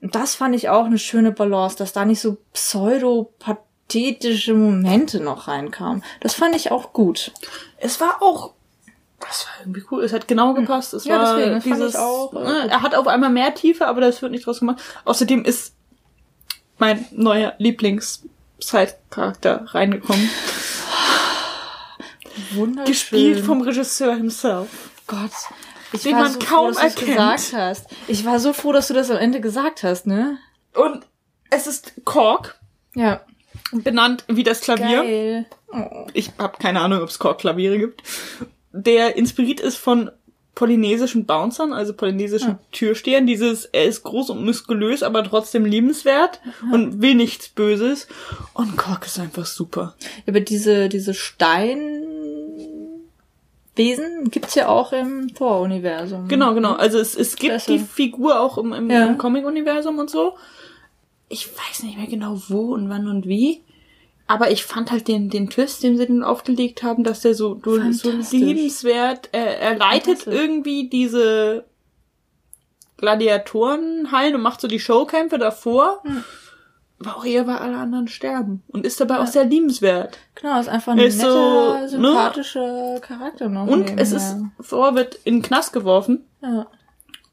Und 0.00 0.14
das 0.14 0.34
fand 0.34 0.56
ich 0.56 0.70
auch 0.70 0.86
eine 0.86 0.98
schöne 0.98 1.32
Balance, 1.32 1.76
dass 1.76 1.92
da 1.92 2.06
nicht 2.06 2.20
so 2.20 2.38
pseudo-pathetische 2.54 4.54
Momente 4.54 5.20
noch 5.20 5.48
reinkamen. 5.48 6.02
Das 6.20 6.32
fand 6.34 6.56
ich 6.56 6.70
auch 6.70 6.94
gut. 6.94 7.32
Es 7.76 8.00
war 8.00 8.22
auch 8.22 8.54
das 9.26 9.46
war 9.46 9.54
irgendwie 9.60 9.82
cool. 9.90 10.04
Es 10.04 10.12
hat 10.12 10.28
genau 10.28 10.54
hm. 10.54 10.60
gepasst. 10.62 10.92
Es 10.94 11.04
ja, 11.04 11.18
war 11.18 11.36
deswegen, 11.36 11.60
dieses, 11.62 11.96
auch, 11.96 12.32
ne, 12.32 12.68
er 12.70 12.80
hat 12.82 12.94
auf 12.94 13.06
einmal 13.06 13.28
mehr 13.30 13.54
Tiefe, 13.54 13.86
aber 13.86 14.00
das 14.00 14.22
wird 14.22 14.32
nicht 14.32 14.46
draus 14.46 14.60
gemacht. 14.60 14.80
Außerdem 15.04 15.44
ist 15.44 15.74
mein 16.78 17.04
neuer 17.12 17.52
Lieblings-Side-Charakter 17.58 19.66
reingekommen. 19.68 20.30
Wunderschön. 22.52 22.92
Gespielt 22.92 23.44
vom 23.44 23.60
Regisseur 23.62 24.14
himself. 24.14 24.68
Gott. 25.06 25.30
Ich 25.92 26.02
den 26.02 26.16
man 26.16 26.32
so 26.32 26.38
kaum 26.38 26.72
froh, 26.72 26.80
dass 26.80 26.98
erkennt. 26.98 27.16
gesagt 27.16 27.52
hast. 27.52 27.86
Ich 28.08 28.24
war 28.24 28.40
so 28.40 28.54
froh, 28.54 28.72
dass 28.72 28.88
du 28.88 28.94
das 28.94 29.10
am 29.10 29.18
Ende 29.18 29.42
gesagt 29.42 29.82
hast, 29.82 30.06
ne? 30.06 30.38
Und 30.74 31.06
es 31.50 31.66
ist 31.66 31.92
Kork. 32.04 32.58
Ja. 32.94 33.20
Benannt 33.72 34.24
wie 34.28 34.42
das 34.42 34.62
Klavier. 34.62 35.02
Geil. 35.02 35.44
Ich 36.14 36.30
habe 36.38 36.56
keine 36.58 36.80
Ahnung, 36.80 37.02
ob 37.02 37.10
es 37.10 37.18
Kork-Klaviere 37.18 37.78
gibt 37.78 38.02
der 38.72 39.16
inspiriert 39.16 39.60
ist 39.60 39.76
von 39.76 40.10
polynesischen 40.54 41.24
Bouncern, 41.24 41.72
also 41.72 41.94
polynesischen 41.94 42.58
Türstehern. 42.72 43.26
Dieses, 43.26 43.64
er 43.64 43.84
ist 43.86 44.02
groß 44.02 44.30
und 44.30 44.44
muskulös, 44.44 45.02
aber 45.02 45.24
trotzdem 45.24 45.64
liebenswert 45.64 46.40
und 46.72 47.00
will 47.00 47.14
nichts 47.14 47.48
Böses. 47.48 48.06
Und 48.52 48.76
Kork 48.76 49.06
ist 49.06 49.18
einfach 49.18 49.46
super. 49.46 49.94
Aber 50.26 50.40
diese, 50.40 50.90
diese 50.90 51.14
Steinwesen 51.14 52.60
gibt's 54.30 54.54
ja 54.54 54.68
auch 54.68 54.92
im 54.92 55.34
Thor-Universum. 55.34 56.28
Genau, 56.28 56.52
genau. 56.54 56.72
Also 56.74 56.98
es, 56.98 57.14
es 57.16 57.36
gibt 57.36 57.52
Klasse. 57.52 57.72
die 57.72 57.78
Figur 57.78 58.38
auch 58.40 58.58
im, 58.58 58.72
im, 58.74 58.90
Ja. 58.90 59.06
im 59.06 59.16
Comic-Universum 59.16 59.98
und 59.98 60.10
so. 60.10 60.34
Ich 61.30 61.48
weiß 61.48 61.84
nicht 61.84 61.96
mehr 61.96 62.06
genau 62.08 62.38
wo 62.48 62.74
und 62.74 62.90
wann 62.90 63.08
und 63.08 63.26
wie. 63.26 63.62
Aber 64.32 64.50
ich 64.50 64.64
fand 64.64 64.90
halt 64.90 65.08
den, 65.08 65.28
den 65.28 65.50
Twist, 65.50 65.82
den 65.82 65.98
sie 65.98 66.06
dann 66.06 66.24
aufgelegt 66.24 66.82
haben, 66.82 67.04
dass 67.04 67.20
der 67.20 67.34
so, 67.34 67.60
so 67.62 67.76
liebenswert, 67.76 69.28
er, 69.30 69.60
er 69.60 69.76
leitet 69.76 70.26
irgendwie 70.26 70.88
diese 70.88 71.66
Gladiatorenhallen 72.96 74.34
und 74.34 74.40
macht 74.40 74.62
so 74.62 74.68
die 74.68 74.80
Showkämpfe 74.80 75.36
davor. 75.36 76.02
Aber 76.98 77.18
auch 77.18 77.26
eher, 77.26 77.46
weil 77.46 77.58
alle 77.58 77.76
anderen 77.76 78.08
sterben. 78.08 78.62
Und 78.68 78.86
ist 78.86 79.02
dabei 79.02 79.18
auch 79.18 79.26
sehr 79.26 79.44
liebenswert. 79.44 80.16
Genau, 80.34 80.58
ist 80.58 80.70
einfach 80.70 80.92
ein 80.92 80.98
Ist 80.98 81.18
netter, 81.18 81.88
so, 81.90 81.98
ne? 81.98 82.08
sympathischer 82.08 83.00
Charakter 83.02 83.50
noch. 83.50 83.66
Und 83.66 84.00
es 84.00 84.12
ist, 84.12 84.36
Thor 84.66 84.94
wird 84.94 85.16
in 85.24 85.36
den 85.36 85.42
Knast 85.42 85.74
geworfen. 85.74 86.24
Ja. 86.40 86.66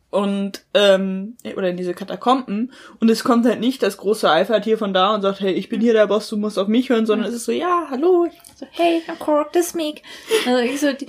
Und 0.09 0.63
ähm, 0.73 1.37
oder 1.55 1.69
in 1.69 1.77
diese 1.77 1.93
Katakomben 1.93 2.73
und 2.99 3.09
es 3.09 3.23
kommt 3.23 3.45
halt 3.45 3.59
nicht 3.59 3.83
das 3.83 3.97
große 3.97 4.29
Alpha-Tier 4.29 4.77
von 4.77 4.93
da 4.93 5.13
und 5.13 5.21
sagt, 5.21 5.39
hey, 5.39 5.53
ich 5.53 5.69
bin 5.69 5.81
hier 5.81 5.93
der 5.93 6.07
Boss, 6.07 6.29
du 6.29 6.37
musst 6.37 6.57
auf 6.57 6.67
mich 6.67 6.89
hören, 6.89 7.05
sondern 7.05 7.27
es 7.27 7.35
ist 7.35 7.45
so, 7.45 7.51
ja, 7.51 7.87
hallo, 7.89 8.25
ich 8.25 8.33
So, 8.55 8.65
hey, 8.71 9.03
I'm 9.07 9.17
Korok, 9.17 9.55
ist 9.55 9.75
Meek. 9.75 10.01
Also 10.47 10.63
ich 10.63 10.79
so, 10.79 10.93
die, 10.93 11.07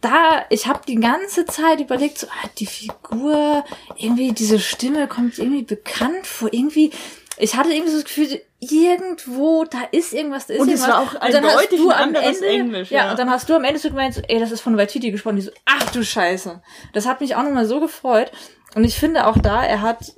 da, 0.00 0.44
ich 0.50 0.66
habe 0.66 0.80
die 0.86 0.96
ganze 0.96 1.46
Zeit 1.46 1.80
überlegt, 1.80 2.18
so, 2.18 2.26
ah, 2.26 2.48
die 2.58 2.66
Figur, 2.66 3.64
irgendwie, 3.96 4.32
diese 4.32 4.58
Stimme 4.58 5.06
kommt 5.06 5.38
irgendwie 5.38 5.62
bekannt 5.62 6.26
vor, 6.26 6.52
irgendwie, 6.52 6.90
ich 7.38 7.54
hatte 7.54 7.70
irgendwie 7.70 7.92
so 7.92 7.98
das 7.98 8.06
Gefühl, 8.06 8.40
irgendwo, 8.70 9.64
da 9.64 9.82
ist 9.90 10.12
irgendwas, 10.12 10.46
da 10.46 10.54
ist 10.54 10.60
Und 10.60 10.68
es 10.68 10.80
irgendwas. 10.82 10.88
war 10.96 11.02
auch 11.02 11.26
Und 11.26 11.34
dann 11.34 11.44
hast 11.44 11.72
du 11.72 11.90
ein 11.90 11.96
am 11.96 12.02
anderes 12.08 12.36
Ende, 12.40 12.46
Englisch, 12.48 12.90
Ja, 12.90 13.04
ja. 13.06 13.10
und 13.10 13.18
dann 13.18 13.30
hast 13.30 13.48
du 13.48 13.54
am 13.54 13.64
Ende 13.64 13.78
so 13.78 13.88
gemeint, 13.88 14.14
so, 14.14 14.22
ey, 14.28 14.38
das 14.38 14.50
ist 14.52 14.60
von 14.60 14.76
Waititi 14.76 15.10
gesprochen. 15.10 15.36
Die 15.36 15.42
so, 15.42 15.50
ach 15.64 15.90
du 15.90 16.04
Scheiße. 16.04 16.62
Das 16.92 17.06
hat 17.06 17.20
mich 17.20 17.34
auch 17.36 17.42
nochmal 17.42 17.66
so 17.66 17.80
gefreut. 17.80 18.30
Und 18.74 18.84
ich 18.84 18.96
finde 18.96 19.26
auch 19.26 19.36
da, 19.38 19.64
er 19.64 19.82
hat, 19.82 20.14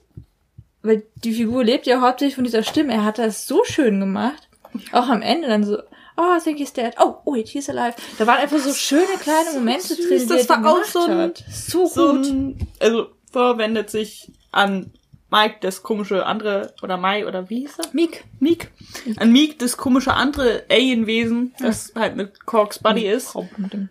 weil 0.83 1.05
die 1.17 1.33
Figur 1.35 1.65
lebt 1.65 1.87
ja 1.87 2.01
hauptsächlich 2.01 2.35
von 2.37 2.45
dieser 2.45 2.63
Stimme, 2.63 2.93
er 2.93 3.05
hat 3.05 3.19
das 3.19 3.47
so 3.47 3.65
schön 3.65 3.99
gemacht. 4.01 4.49
Auch 4.93 5.09
am 5.09 5.23
Ende 5.23 5.49
dann 5.49 5.65
so, 5.65 5.79
oh, 6.17 6.37
I 6.37 6.41
think 6.43 6.59
he's 6.59 6.73
dead. 6.73 6.95
Oh, 7.01 7.15
wait, 7.25 7.49
he's 7.49 7.69
alive. 7.71 7.95
Da 8.19 8.27
waren 8.27 8.39
einfach 8.39 8.59
so 8.59 8.73
schöne 8.75 9.05
kleine 9.21 9.53
Momente 9.55 9.95
süß. 9.95 10.07
drin, 10.09 10.19
die 10.21 10.27
Das 10.27 10.47
er 10.47 10.63
war 10.63 10.73
auch 10.73 10.85
so 10.85 11.01
ein- 11.05 11.19
hat. 11.19 11.45
So 11.51 11.87
so 11.87 12.13
gut. 12.13 12.27
ein, 12.27 12.69
also 12.81 13.07
Thor 13.33 13.59
wendet 13.59 13.91
sich 13.91 14.31
an 14.53 14.93
Mike, 15.35 15.57
das 15.63 15.83
komische 15.83 16.27
andere, 16.27 16.73
oder 16.81 16.97
Mai, 16.97 17.27
oder 17.27 17.51
wie 17.51 17.61
hieß 17.61 17.81
er? 17.81 17.87
Meek. 17.93 18.23
Meek. 18.39 18.71
An 19.17 19.33
Meek, 19.33 19.59
das 19.59 19.77
komische 19.77 20.15
andere 20.15 20.63
Alienwesen, 20.71 21.53
das 21.59 21.93
halt 21.97 22.15
mit 22.15 22.47
Corks 22.47 22.79
Buddy 22.79 23.09
ist. 23.09 23.35
Raubending. 23.35 23.89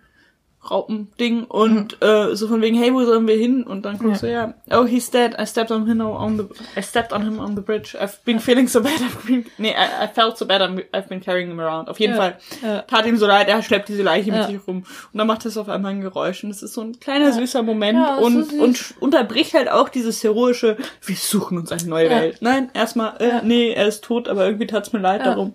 Raupending 0.70 1.44
und 1.46 2.02
äh, 2.02 2.36
so 2.36 2.48
von 2.48 2.62
wegen, 2.62 2.78
hey, 2.78 2.94
wo 2.94 3.04
sollen 3.04 3.28
wir 3.28 3.36
hin? 3.36 3.64
Und 3.64 3.84
dann 3.86 3.98
guckst 3.98 4.24
du, 4.24 4.32
ja, 4.32 4.54
oh, 4.72 4.86
he's 4.86 5.12
dead. 5.12 5.36
I 5.40 5.46
stepped 5.46 5.72
on 5.72 5.86
him 5.88 6.02
on 6.02 6.38
the, 6.38 6.46
I 6.80 6.82
stepped 6.82 7.12
on 7.14 7.24
him 7.24 7.40
on 7.40 7.56
the 7.56 7.62
bridge. 7.62 7.96
I've 8.00 8.24
been 8.26 8.40
feeling 8.40 8.68
so 8.68 8.82
bad. 8.82 8.94
I've 9.02 9.26
been, 9.28 9.46
nee, 9.58 9.72
I, 9.76 10.06
I 10.06 10.08
felt 10.08 10.38
so 10.38 10.46
bad. 10.46 10.62
I'm, 10.62 10.82
I've 10.94 11.08
been 11.10 11.22
carrying 11.22 11.50
him 11.52 11.60
around. 11.60 11.90
Auf 11.90 12.00
jeden 12.00 12.14
Ja, 12.14 12.20
Fall 12.20 12.38
ja. 12.62 12.82
tat 12.84 13.06
ihm 13.06 13.18
so 13.18 13.28
leid. 13.28 13.48
Er 13.48 13.62
schleppt 13.62 13.90
diese 13.90 14.04
Leiche 14.04 14.30
Ja. 14.32 14.38
mit 14.38 14.48
sich 14.48 14.68
rum 14.68 14.86
und 15.12 15.18
dann 15.18 15.28
macht 15.28 15.46
es 15.46 15.58
auf 15.58 15.70
einmal 15.70 15.92
ein 15.92 16.02
Geräusch 16.02 16.44
und 16.44 16.50
es 16.52 16.64
ist 16.64 16.74
so 16.74 16.82
ein 16.82 17.00
kleiner 17.00 17.32
süßer 17.34 17.62
Moment 17.64 17.98
Ja, 18.00 18.16
ist 18.16 18.20
so 18.22 18.26
und 18.26 18.44
süß. 18.50 18.60
und 18.62 18.94
unterbricht 19.02 19.54
halt 19.54 19.70
auch 19.70 19.90
dieses 19.90 20.24
heroische. 20.24 20.78
Wir 21.06 21.16
suchen 21.16 21.58
uns 21.58 21.72
eine 21.72 21.84
neue 21.86 22.10
Ja. 22.10 22.22
Welt. 22.22 22.38
Nein, 22.42 22.70
erstmal, 22.74 23.18
äh, 23.20 23.42
nee, 23.44 23.72
er 23.74 23.88
ist 23.88 24.04
tot, 24.04 24.28
aber 24.30 24.46
irgendwie 24.46 24.68
tat's 24.68 24.94
mir 24.94 25.00
leid 25.00 25.22
Ja. 25.22 25.28
darum. 25.32 25.54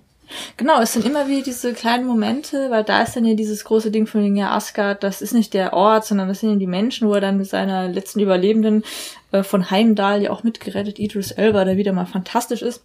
Genau, 0.56 0.80
es 0.80 0.92
sind 0.92 1.06
immer 1.06 1.28
wieder 1.28 1.42
diese 1.42 1.72
kleinen 1.72 2.06
Momente, 2.06 2.70
weil 2.70 2.84
da 2.84 3.02
ist 3.02 3.16
dann 3.16 3.24
ja 3.24 3.34
dieses 3.34 3.64
große 3.64 3.90
Ding 3.90 4.06
von 4.06 4.22
wegen, 4.22 4.36
ja, 4.36 4.50
Asgard, 4.50 5.02
das 5.02 5.22
ist 5.22 5.32
nicht 5.32 5.54
der 5.54 5.72
Ort, 5.72 6.04
sondern 6.04 6.28
das 6.28 6.40
sind 6.40 6.50
ja 6.50 6.56
die 6.56 6.66
Menschen, 6.66 7.08
wo 7.08 7.14
er 7.14 7.20
dann 7.20 7.38
mit 7.38 7.48
seiner 7.48 7.88
letzten 7.88 8.20
Überlebenden 8.20 8.84
äh, 9.32 9.42
von 9.42 9.70
Heimdall 9.70 10.22
ja 10.22 10.30
auch 10.30 10.42
mitgerettet, 10.42 10.98
Idris 10.98 11.30
Elba, 11.32 11.64
der 11.64 11.76
wieder 11.76 11.92
mal 11.92 12.06
fantastisch 12.06 12.62
ist. 12.62 12.84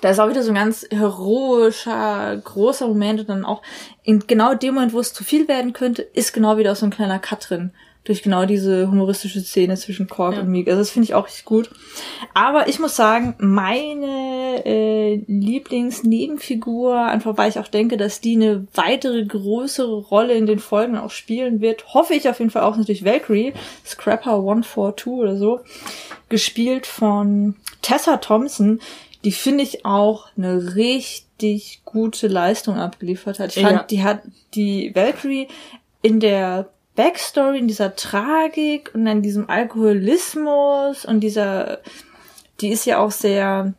Da 0.00 0.10
ist 0.10 0.20
auch 0.20 0.30
wieder 0.30 0.42
so 0.42 0.50
ein 0.50 0.54
ganz 0.54 0.86
heroischer, 0.90 2.36
großer 2.42 2.86
Moment 2.86 3.20
und 3.20 3.28
dann 3.28 3.44
auch 3.44 3.60
in 4.02 4.20
genau 4.26 4.54
dem 4.54 4.74
Moment, 4.74 4.92
wo 4.92 5.00
es 5.00 5.12
zu 5.12 5.24
viel 5.24 5.48
werden 5.48 5.72
könnte, 5.72 6.02
ist 6.02 6.32
genau 6.32 6.56
wieder 6.56 6.74
so 6.74 6.86
ein 6.86 6.90
kleiner 6.90 7.18
Cut 7.18 7.50
drin. 7.50 7.72
Durch 8.04 8.22
genau 8.22 8.46
diese 8.46 8.90
humoristische 8.90 9.40
Szene 9.40 9.76
zwischen 9.76 10.08
Kork 10.08 10.34
Ja. 10.36 10.40
und 10.40 10.48
Meek. 10.48 10.68
Also 10.68 10.80
das 10.80 10.90
finde 10.90 11.04
ich 11.04 11.14
auch 11.14 11.26
richtig 11.26 11.44
gut. 11.44 11.70
Aber 12.32 12.66
ich 12.68 12.78
muss 12.78 12.96
sagen, 12.96 13.34
meine 13.38 14.62
äh, 14.64 15.22
Lieblingsnebenfigur, 15.26 16.96
einfach 16.98 17.36
weil 17.36 17.50
ich 17.50 17.58
auch 17.58 17.68
denke, 17.68 17.96
dass 17.96 18.20
die 18.20 18.34
eine 18.36 18.66
weitere 18.74 19.24
größere 19.24 19.96
Rolle 20.00 20.34
in 20.34 20.46
den 20.46 20.58
Folgen 20.58 20.96
auch 20.96 21.10
spielen 21.10 21.60
wird, 21.60 21.94
hoffe 21.94 22.14
ich 22.14 22.28
auf 22.28 22.38
jeden 22.38 22.50
Fall 22.50 22.62
auch 22.62 22.76
natürlich 22.76 23.04
Valkyrie, 23.04 23.52
Scrapper 23.84 24.36
142 24.36 25.06
oder 25.12 25.36
so, 25.36 25.60
gespielt 26.28 26.86
von 26.86 27.56
Tessa 27.82 28.18
Thompson, 28.18 28.80
die 29.24 29.32
finde 29.32 29.64
ich 29.64 29.84
auch 29.84 30.28
eine 30.36 30.74
richtig 30.76 31.82
gute 31.84 32.28
Leistung 32.28 32.76
abgeliefert 32.76 33.38
hat. 33.38 33.54
Ich 33.56 33.62
fand, 33.62 33.72
Ja. 33.76 33.82
die 33.84 34.02
hat 34.02 34.20
die 34.54 34.92
Valkyrie 34.94 35.48
in 36.02 36.20
der 36.20 36.70
Backstory, 36.96 37.58
in 37.58 37.68
dieser 37.68 37.96
Tragik 37.96 38.90
und 38.94 39.04
dann 39.04 39.22
diesem 39.22 39.48
Alkoholismus 39.48 41.04
und 41.04 41.20
dieser, 41.20 41.78
die 42.60 42.68
ist 42.68 42.84
ja 42.84 42.98
auch 42.98 43.10
sehr 43.10 43.72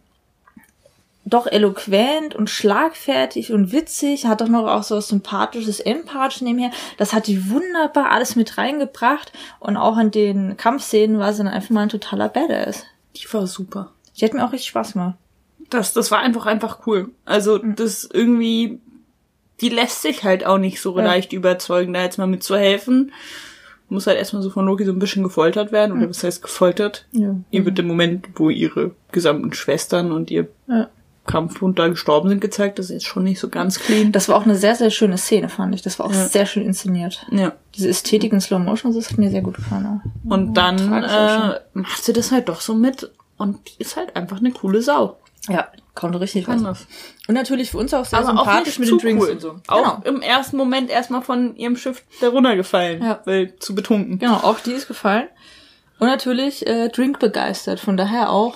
doch 1.23 1.45
eloquent 1.47 2.35
und 2.35 2.49
schlagfertig 2.49 3.53
und 3.53 3.71
witzig, 3.71 4.25
hat 4.25 4.41
doch 4.41 4.47
noch 4.47 4.67
auch 4.67 4.83
so 4.83 4.95
was 4.97 5.07
sympathisches, 5.07 5.79
empathisch 5.79 6.41
nebenher. 6.41 6.71
Das 6.97 7.13
hat 7.13 7.27
die 7.27 7.49
wunderbar 7.49 8.09
alles 8.11 8.35
mit 8.35 8.57
reingebracht 8.57 9.31
und 9.59 9.77
auch 9.77 9.97
in 9.97 10.11
den 10.11 10.57
Kampfszenen 10.57 11.19
war 11.19 11.31
sie 11.31 11.43
dann 11.43 11.53
einfach 11.53 11.69
mal 11.69 11.83
ein 11.83 11.89
totaler 11.89 12.27
Badass. 12.27 12.85
Die 13.15 13.31
war 13.31 13.45
super. 13.45 13.91
Die 14.17 14.25
hat 14.25 14.33
mir 14.33 14.43
auch 14.43 14.51
richtig 14.51 14.69
Spaß 14.69 14.93
gemacht. 14.93 15.15
Das, 15.69 15.93
das 15.93 16.11
war 16.11 16.19
einfach, 16.19 16.45
einfach 16.47 16.85
cool. 16.85 17.11
Also, 17.25 17.59
Mhm. 17.59 17.75
das 17.75 18.03
irgendwie, 18.11 18.79
die 19.61 19.69
lässt 19.69 20.01
sich 20.01 20.23
halt 20.23 20.45
auch 20.45 20.57
nicht 20.57 20.81
so 20.81 20.97
Ja. 20.97 21.05
leicht 21.05 21.33
überzeugen, 21.33 21.93
da 21.93 22.01
jetzt 22.01 22.17
mal 22.17 22.27
mitzuhelfen. 22.27 23.11
Muss 23.89 24.07
halt 24.07 24.17
erstmal 24.17 24.41
so 24.41 24.49
von 24.49 24.65
Loki 24.65 24.85
so 24.85 24.91
ein 24.93 24.99
bisschen 24.99 25.21
gefoltert 25.23 25.71
werden, 25.73 25.97
oder 25.97 26.09
was 26.09 26.23
heißt 26.23 26.41
gefoltert? 26.41 27.05
Mhm. 27.11 27.21
Ja. 27.21 27.35
Ihr 27.51 27.65
wird 27.65 27.77
im 27.79 27.87
Moment, 27.87 28.29
wo 28.35 28.49
ihre 28.49 28.91
gesamten 29.11 29.51
Schwestern 29.53 30.11
und 30.13 30.31
ihr 30.31 30.47
Ja. 30.67 30.87
Kampfhund 31.27 31.77
da 31.77 31.87
gestorben 31.87 32.29
sind, 32.29 32.39
gezeigt. 32.41 32.79
Das 32.79 32.85
ist 32.85 32.91
jetzt 32.93 33.05
schon 33.05 33.23
nicht 33.23 33.39
so 33.39 33.47
ganz 33.49 33.79
clean. 33.79 34.11
Das 34.11 34.27
war 34.27 34.37
auch 34.37 34.45
eine 34.45 34.55
sehr, 34.55 34.75
sehr 34.75 34.89
schöne 34.89 35.17
Szene, 35.17 35.49
fand 35.49 35.75
ich. 35.75 35.81
Das 35.81 35.99
war 35.99 36.07
auch 36.07 36.13
Ja. 36.13 36.25
sehr 36.27 36.45
schön 36.45 36.63
inszeniert. 36.65 37.25
Ja. 37.31 37.53
Diese 37.75 37.89
Ästhetik 37.89 38.33
in 38.33 38.41
Slow 38.41 38.59
Motion, 38.63 38.93
das 38.93 39.11
hat 39.11 39.17
mir 39.17 39.29
sehr 39.29 39.41
gut 39.41 39.57
gefallen. 39.57 39.85
auch. 39.85 40.31
Und 40.31 40.55
dann 40.55 40.77
äh, 41.03 41.59
macht 41.73 42.03
sie 42.03 42.13
das 42.13 42.31
halt 42.31 42.49
doch 42.49 42.61
so 42.61 42.73
mit 42.73 43.11
und 43.37 43.59
ist 43.77 43.97
halt 43.97 44.15
einfach 44.15 44.37
eine 44.39 44.51
coole 44.51 44.81
Sau. 44.81 45.17
Ja, 45.47 45.67
kommt 45.95 46.19
richtig 46.19 46.45
Kann 46.45 46.63
was. 46.63 46.85
Und 47.27 47.35
natürlich 47.35 47.71
für 47.71 47.77
uns 47.77 47.93
auch 47.93 48.05
sehr 48.05 48.19
Aber 48.19 48.29
auch 48.33 48.45
sympathisch 48.45 48.79
nicht 48.79 48.91
mit 48.91 49.01
den 49.01 49.05
Drinks 49.05 49.25
cool. 49.25 49.31
und 49.31 49.41
so. 49.41 49.55
Auch 49.67 49.99
Genau. 50.01 50.15
im 50.15 50.21
ersten 50.21 50.57
Moment 50.57 50.89
erstmal 50.89 51.21
von 51.21 51.55
ihrem 51.55 51.75
Schiff 51.75 52.03
da 52.21 52.29
runtergefallen, 52.29 53.03
Ja. 53.03 53.19
weil 53.25 53.55
zu 53.59 53.75
betrunken. 53.75 54.19
Genau, 54.19 54.35
auch 54.37 54.59
die 54.59 54.71
ist 54.71 54.87
gefallen. 54.87 55.27
Und 55.99 56.07
natürlich 56.07 56.65
äh, 56.65 56.89
Drink 56.89 57.19
begeistert. 57.19 57.79
Von 57.79 57.97
daher 57.97 58.29
auch 58.31 58.55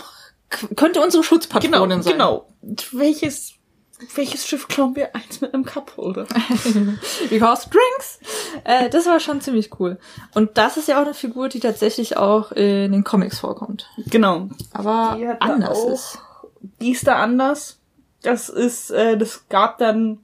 könnte 0.75 1.01
unsere 1.01 1.21
Genau, 1.21 1.23
Schutzpatronin 1.23 2.01
sein. 2.01 2.13
genau. 2.13 2.47
Welches, 2.93 3.53
welches 4.15 4.47
Schiff 4.47 4.67
klauen 4.67 4.95
wir? 4.95 5.15
Eins 5.15 5.41
mit 5.41 5.53
einem 5.53 5.65
Cupholder. 5.65 6.25
Because 7.29 7.69
Drinks. 7.69 8.19
Äh, 8.63 8.89
das 8.89 9.05
war 9.05 9.19
schon 9.19 9.41
ziemlich 9.41 9.79
cool. 9.79 9.99
Und 10.33 10.57
das 10.57 10.77
ist 10.77 10.87
ja 10.87 10.97
auch 10.99 11.05
eine 11.05 11.13
Figur, 11.13 11.49
die 11.49 11.59
tatsächlich 11.59 12.17
auch 12.17 12.51
in 12.51 12.91
den 12.91 13.03
Comics 13.03 13.39
vorkommt. 13.39 13.87
genau. 14.07 14.49
Aber 14.73 15.17
anders 15.39 15.77
auch- 15.79 15.91
ist. 15.91 16.17
Die 16.81 16.91
ist 16.91 17.07
da 17.07 17.17
anders. 17.17 17.79
Das 18.21 18.49
ist, 18.49 18.91
äh, 18.91 19.17
das 19.17 19.47
gab 19.49 19.77
dann 19.77 20.19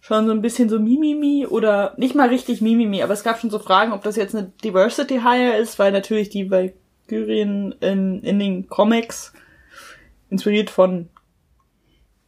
schon 0.00 0.26
so 0.26 0.32
ein 0.32 0.42
bisschen 0.42 0.68
so 0.68 0.78
Mimimi 0.78 1.46
oder 1.46 1.94
nicht 1.96 2.14
mal 2.14 2.28
richtig 2.28 2.60
Mimimi, 2.60 3.02
aber 3.02 3.12
es 3.12 3.24
gab 3.24 3.40
schon 3.40 3.50
so 3.50 3.58
Fragen, 3.58 3.92
ob 3.92 4.04
das 4.04 4.14
jetzt 4.14 4.36
eine 4.36 4.52
Diversity 4.62 5.20
Hire 5.20 5.56
ist, 5.56 5.80
weil 5.80 5.90
natürlich 5.90 6.28
die 6.28 6.48
Valkyrien 6.48 7.72
in, 7.80 8.22
in 8.22 8.38
den 8.38 8.68
Comics 8.68 9.32
inspiriert 10.30 10.70
von 10.70 11.08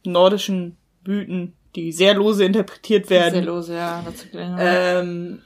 nordischen 0.03 0.75
Mythen, 1.05 1.53
die 1.75 1.93
sehr 1.93 2.15
lose 2.15 2.43
interpretiert 2.43 3.09
werden. 3.09 3.35
Sehr 3.35 3.45
lose, 3.45 3.73
ja. 3.73 4.03
Dazu 4.05 4.25
ähm, 4.33 5.41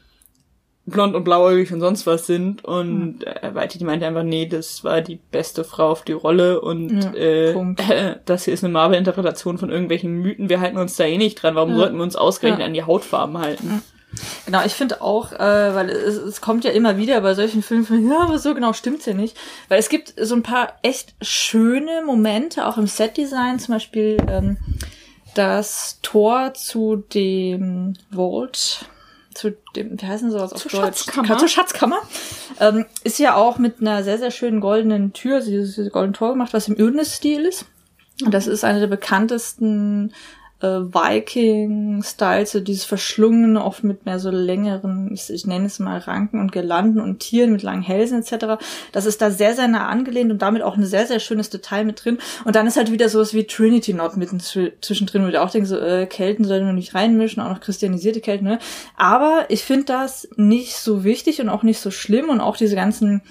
blond 0.85 1.15
und 1.15 1.23
blauäugig 1.23 1.71
und 1.71 1.79
sonst 1.79 2.05
was 2.05 2.27
sind. 2.27 2.63
Und 2.65 3.25
äh, 3.25 3.53
Weiti, 3.55 3.77
die 3.77 3.85
meinte 3.85 4.05
einfach, 4.05 4.23
nee, 4.23 4.45
das 4.47 4.83
war 4.83 5.01
die 5.01 5.15
beste 5.31 5.63
Frau 5.63 5.89
auf 5.91 6.01
die 6.03 6.11
Rolle 6.11 6.59
und 6.61 7.03
Ja, 7.03 7.13
äh, 7.13 7.51
äh, 7.51 8.15
das 8.25 8.45
hier 8.45 8.53
ist 8.53 8.63
eine 8.63 8.73
Marvel-Interpretation 8.73 9.57
von 9.57 9.69
irgendwelchen 9.69 10.11
Mythen. 10.21 10.49
Wir 10.49 10.59
halten 10.59 10.77
uns 10.77 10.95
da 10.97 11.05
eh 11.05 11.17
nicht 11.17 11.41
dran. 11.41 11.55
Warum 11.55 11.69
Ja. 11.71 11.75
sollten 11.77 11.95
wir 11.97 12.03
uns 12.03 12.15
ausgerechnet 12.15 12.59
Ja. 12.61 12.65
an 12.67 12.73
die 12.73 12.83
Hautfarben 12.83 13.37
halten? 13.37 13.81
Genau, 14.45 14.63
ich 14.63 14.73
finde 14.73 15.01
auch, 15.01 15.31
äh, 15.31 15.39
weil 15.39 15.89
es, 15.89 16.17
es 16.17 16.39
kommt 16.41 16.63
ja 16.65 16.71
immer 16.71 16.97
wieder 16.97 17.19
bei 17.21 17.33
solchen 17.33 17.63
Filmen 17.63 17.83
von, 17.85 18.07
ja, 18.07 18.19
aber 18.21 18.37
so 18.37 18.53
genau 18.53 18.71
stimmt's 18.73 19.07
ja 19.07 19.13
nicht. 19.15 19.35
Weil 19.69 19.79
es 19.79 19.89
gibt 19.89 20.13
so 20.21 20.35
ein 20.35 20.43
paar 20.43 20.73
echt 20.83 21.15
schöne 21.21 22.03
Momente, 22.05 22.67
auch 22.67 22.77
im 22.77 22.85
Setdesign, 22.85 23.57
zum 23.57 23.73
Beispiel 23.73 24.17
ähm, 24.29 24.57
das 25.33 25.99
Tor 26.03 26.53
zu 26.53 26.97
dem 27.13 27.95
Vault, 28.13 28.85
zu 29.33 29.55
dem, 29.75 30.01
wie 30.01 30.05
heißen 30.05 30.31
sowas 30.31 30.53
auf 30.53 30.61
Zur 30.61 30.71
Deutsch? 30.71 30.99
Schatzkammer. 30.99 31.37
Zur 31.37 31.47
Schatzkammer. 31.47 31.97
Ähm, 32.59 32.85
ist 33.03 33.19
ja 33.19 33.35
auch 33.35 33.57
mit 33.57 33.81
einer 33.81 34.03
sehr, 34.03 34.17
sehr 34.17 34.31
schönen 34.31 34.61
goldenen 34.61 35.13
Tür, 35.13 35.35
also 35.35 35.49
dieses 35.49 35.75
dieses 35.75 35.91
goldene 35.91 36.13
Tor 36.13 36.31
gemacht, 36.31 36.53
was 36.53 36.67
im 36.67 36.75
Irnes-Stil 36.75 37.45
ist. 37.45 37.65
Und 38.23 38.33
das 38.33 38.47
ist 38.47 38.63
eine 38.63 38.79
der 38.79 38.87
bekanntesten 38.87 40.13
äh, 40.61 40.67
Viking-Styles, 40.67 42.51
so 42.51 42.59
dieses 42.59 42.85
verschlungene, 42.85 43.63
oft 43.63 43.83
mit 43.83 44.05
mehr 44.05 44.19
so 44.19 44.29
längeren, 44.29 45.11
ich, 45.13 45.29
ich 45.29 45.45
nenne 45.45 45.65
es 45.65 45.79
mal 45.79 45.97
Ranken 45.97 46.39
und 46.39 46.51
Girlanden 46.51 47.01
und 47.01 47.19
Tieren 47.19 47.51
mit 47.51 47.63
langen 47.63 47.81
Hälsen 47.81 48.21
etc. 48.21 48.63
Das 48.91 49.05
ist 49.05 49.21
da 49.21 49.29
sehr, 49.31 49.55
sehr 49.55 49.67
nah 49.67 49.87
angelehnt 49.87 50.31
und 50.31 50.41
damit 50.41 50.61
auch 50.61 50.77
ein 50.77 50.85
sehr, 50.85 51.05
sehr 51.05 51.19
schönes 51.19 51.49
Detail 51.49 51.83
mit 51.85 52.03
drin. 52.03 52.17
Und 52.45 52.55
dann 52.55 52.67
ist 52.67 52.77
halt 52.77 52.91
wieder 52.91 53.09
sowas 53.09 53.33
wie 53.33 53.45
Trinity 53.45 53.93
Knot 53.93 54.17
mitten 54.17 54.39
zw- 54.39 54.71
zwischendrin, 54.81 55.23
wo 55.23 55.27
ich 55.27 55.37
auch 55.37 55.51
denke, 55.51 55.67
so 55.67 55.77
äh, 55.77 56.05
Kelten 56.05 56.45
sollten 56.45 56.65
wir 56.65 56.73
nicht 56.73 56.95
reinmischen, 56.95 57.41
auch 57.41 57.49
noch 57.49 57.59
christianisierte 57.61 58.21
Kelten, 58.21 58.45
ne? 58.45 58.59
Aber 58.95 59.45
ich 59.49 59.63
finde 59.63 59.85
das 59.85 60.29
nicht 60.37 60.75
so 60.75 61.03
wichtig 61.03 61.41
und 61.41 61.49
auch 61.49 61.63
nicht 61.63 61.79
so 61.79 61.91
schlimm 61.91 62.29
und 62.29 62.39
auch 62.39 62.57
diese 62.57 62.75
ganzen 62.75 63.21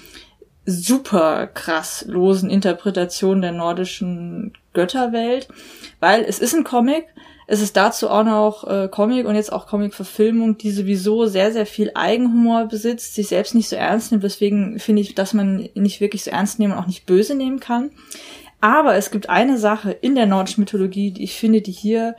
super 0.64 1.49
krass 1.49 2.04
losen 2.09 2.50
Interpretationen 2.50 3.42
der 3.42 3.52
nordischen 3.52 4.52
Götterwelt, 4.73 5.49
weil 6.00 6.23
es 6.23 6.38
ist 6.38 6.54
ein 6.54 6.64
Comic, 6.64 7.07
es 7.47 7.61
ist 7.61 7.76
dazu 7.76 8.09
auch 8.09 8.25
noch 8.25 8.66
äh, 8.69 8.88
Comic 8.88 9.26
und 9.26 9.35
jetzt 9.35 9.52
auch 9.52 9.66
Comic-Verfilmung, 9.66 10.57
die 10.59 10.71
sowieso 10.71 11.26
sehr, 11.26 11.52
sehr 11.52 11.66
viel 11.66 11.90
Eigenhumor 11.95 12.66
besitzt, 12.66 13.14
sich 13.14 13.28
selbst 13.28 13.54
nicht 13.54 13.69
so 13.69 13.76
ernst 13.76 14.12
nimmt, 14.12 14.25
deswegen 14.25 14.78
finde 14.78 15.02
ich, 15.02 15.14
dass 15.14 15.35
man 15.35 15.69
nicht 15.75 16.00
wirklich 16.00 16.25
so 16.25 16.31
ernst 16.31 16.59
nehmen 16.59 16.73
und 16.73 16.78
auch 16.78 16.87
nicht 16.87 17.07
böse 17.07 17.35
nehmen 17.35 17.61
kann. 17.61 17.90
Aber 18.61 18.95
es 18.95 19.11
gibt 19.11 19.28
eine 19.28 19.59
Sache 19.59 19.90
in 19.90 20.14
der 20.14 20.26
nordischen 20.26 20.62
Mythologie, 20.62 21.11
die 21.11 21.25
ich 21.25 21.35
finde, 21.35 21.62
die 21.62 21.73
hier 21.73 22.14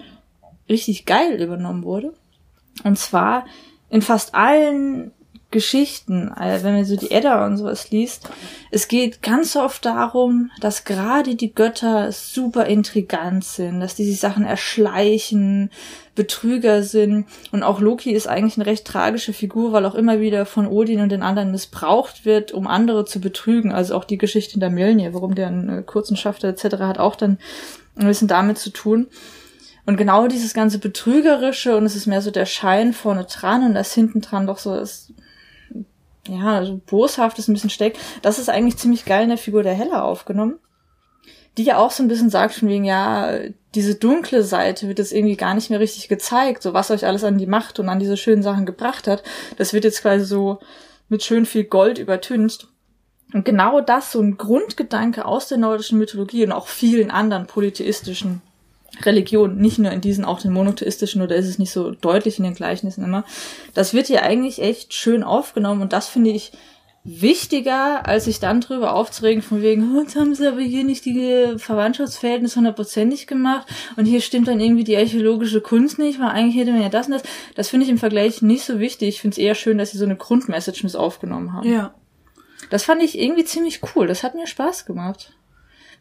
richtig 0.70 1.06
geil 1.06 1.42
übernommen 1.42 1.84
wurde. 1.84 2.14
Und 2.84 3.00
zwar 3.00 3.46
in 3.90 4.02
fast 4.02 4.36
allen 4.36 5.12
Geschichten, 5.54 6.34
äh, 6.38 6.64
wenn 6.64 6.74
man 6.74 6.84
so 6.84 6.98
die 6.98 7.12
Edda 7.12 7.46
und 7.46 7.56
sowas 7.56 7.92
liest, 7.92 8.30
es 8.72 8.90
geht 8.90 9.22
ganz 9.22 9.56
oft 9.56 9.86
darum, 9.86 10.52
dass 10.60 10.84
gerade 10.84 11.36
die 11.36 11.54
Götter 11.54 12.12
super 12.12 12.66
intrigant 12.66 13.46
sind, 13.46 13.80
dass 13.80 13.96
die 13.96 14.04
sich 14.04 14.20
Sachen 14.20 14.44
erschleichen, 14.44 15.70
Betrüger 16.16 16.84
sind. 16.84 17.26
Und 17.52 17.64
auch 17.64 17.80
Loki 17.80 18.12
ist 18.12 18.28
eigentlich 18.28 18.58
eine 18.58 18.66
recht 18.66 18.86
tragische 18.86 19.34
Figur, 19.34 19.72
weil 19.72 19.86
auch 19.86 19.96
immer 19.96 20.20
wieder 20.20 20.46
von 20.46 20.68
Odin 20.68 21.00
und 21.00 21.12
den 21.12 21.24
anderen 21.24 21.52
missbraucht 21.52 22.26
wird, 22.26 22.52
um 22.52 22.68
andere 22.68 23.06
zu 23.06 23.22
betrügen. 23.22 23.72
Also 23.72 23.96
auch 23.96 24.04
die 24.04 24.18
Geschichte 24.18 24.56
in 24.56 24.60
der 24.60 24.70
Mjölnir, 24.70 25.14
warum 25.14 25.36
der 25.36 25.48
einen 25.48 25.70
äh, 25.70 25.84
kurzen 25.84 26.18
Schafter 26.18 26.50
etc. 26.50 26.64
hat 26.80 27.00
auch 27.00 27.16
dann 27.16 27.38
ein 27.96 28.08
bisschen 28.08 28.28
damit 28.28 28.58
zu 28.58 28.72
tun. 28.72 29.08
Und 29.86 29.98
genau 29.98 30.28
dieses 30.28 30.54
ganze 30.54 30.80
Betrügerische 30.80 31.76
und 31.76 31.86
es 31.86 31.96
ist 31.96 32.08
mehr 32.08 32.22
so 32.22 32.32
der 32.32 32.46
Schein 32.46 32.94
vorne 32.94 33.26
dran 33.26 33.64
und 33.64 33.74
das 33.74 33.94
hinten 33.94 34.22
dran 34.22 34.48
doch 34.48 34.58
so 34.58 34.74
ist, 34.76 35.14
ja, 36.28 36.64
so 36.64 36.80
boshaftes 36.86 37.48
ein 37.48 37.54
bisschen 37.54 37.70
steckt. 37.70 37.98
Das 38.22 38.40
ist 38.40 38.50
eigentlich 38.50 38.78
ziemlich 38.78 39.06
geil 39.06 39.24
in 39.24 39.30
der 39.30 39.38
Figur 39.38 39.64
der 39.64 39.74
Hella 39.74 40.04
aufgenommen. 40.04 40.60
Die 41.58 41.64
ja 41.64 41.78
auch 41.78 41.92
so 41.92 42.02
ein 42.02 42.08
bisschen 42.08 42.30
sagt 42.30 42.56
von 42.56 42.70
wegen, 42.70 42.86
ja, 42.86 43.40
diese 43.76 43.96
dunkle 43.96 44.44
Seite 44.44 44.88
wird 44.88 45.00
jetzt 45.00 45.14
irgendwie 45.14 45.36
gar 45.36 45.54
nicht 45.54 45.70
mehr 45.70 45.80
richtig 45.80 46.08
gezeigt, 46.08 46.64
so 46.64 46.74
was 46.74 46.90
euch 46.90 47.06
alles 47.06 47.24
an 47.24 47.38
die 47.38 47.46
Macht 47.46 47.80
und 47.80 47.90
an 47.90 48.00
diese 48.00 48.18
schönen 48.18 48.42
Sachen 48.42 48.66
gebracht 48.66 49.08
hat. 49.08 49.24
Das 49.58 49.74
wird 49.74 49.84
jetzt 49.84 50.02
quasi 50.02 50.26
so 50.26 50.60
mit 51.10 51.24
schön 51.24 51.46
viel 51.46 51.66
Gold 51.66 52.00
übertüncht. 52.00 52.68
Und 53.34 53.46
genau 53.46 53.82
das, 53.82 54.12
so 54.12 54.22
ein 54.22 54.38
Grundgedanke 54.38 55.26
aus 55.26 55.48
der 55.48 55.58
nordischen 55.58 55.98
Mythologie 55.98 56.46
und 56.46 56.52
auch 56.52 56.68
vielen 56.68 57.12
anderen 57.12 57.48
polytheistischen 57.48 58.42
Religionen, 59.02 59.58
nicht 59.58 59.80
nur 59.80 59.92
in 59.92 60.02
diesen, 60.02 60.26
auch 60.26 60.40
den 60.40 60.54
monotheistischen, 60.54 61.22
oder 61.22 61.36
ist 61.36 61.48
es 61.48 61.60
nicht 61.60 61.72
so 61.72 61.92
deutlich 61.92 62.38
in 62.38 62.44
den 62.44 62.54
Gleichnissen 62.54 63.04
immer. 63.04 63.26
Das 63.74 63.94
wird 63.94 64.08
hier 64.08 64.24
eigentlich 64.24 64.62
echt 64.62 64.94
schön 64.94 65.24
aufgenommen 65.24 65.82
und 65.82 65.94
das 65.94 66.08
finde 66.08 66.30
ich 66.30 66.52
wichtiger, 67.06 68.08
als 68.08 68.26
sich 68.26 68.40
dann 68.40 68.62
drüber 68.62 68.94
aufzuregen, 68.94 69.42
von 69.42 69.62
wegen, 69.62 69.98
jetzt 69.98 70.16
haben 70.16 70.36
sie 70.36 70.48
aber 70.48 70.62
hier 70.62 70.86
nicht 70.86 71.04
die 71.04 71.56
Verwandtschaftsverhältnisse 71.58 72.56
hundertprozentig 72.56 73.28
gemacht 73.28 73.68
und 73.98 74.06
hier 74.06 74.22
stimmt 74.22 74.48
dann 74.48 74.62
irgendwie 74.62 74.86
die 74.86 74.96
archäologische 74.96 75.60
Kunst 75.60 76.00
nicht, 76.00 76.20
weil 76.20 76.30
eigentlich 76.30 76.56
hätte 76.56 76.72
man 76.72 76.82
ja 76.82 76.90
das 76.90 77.08
und 77.08 77.14
das. 77.14 77.24
Das 77.56 77.70
finde 77.70 77.86
ich 77.86 77.90
im 77.90 77.98
Vergleich 77.98 78.42
nicht 78.42 78.64
so 78.64 78.80
wichtig. 78.80 79.10
Ich 79.10 79.22
finde 79.22 79.34
es 79.34 79.38
eher 79.38 79.56
schön, 79.56 79.78
dass 79.78 79.92
sie 79.92 79.98
so 79.98 80.06
eine 80.06 80.16
Grundmessage 80.16 80.84
mit 80.84 80.96
aufgenommen 80.96 81.52
haben. 81.52 81.70
Ja. 81.70 81.94
Das 82.70 82.86
fand 82.86 83.04
ich 83.04 83.20
irgendwie 83.20 83.44
ziemlich 83.44 83.82
cool. 83.96 84.08
Das 84.08 84.24
hat 84.24 84.36
mir 84.36 84.48
Spaß 84.48 84.86
gemacht. 84.86 85.34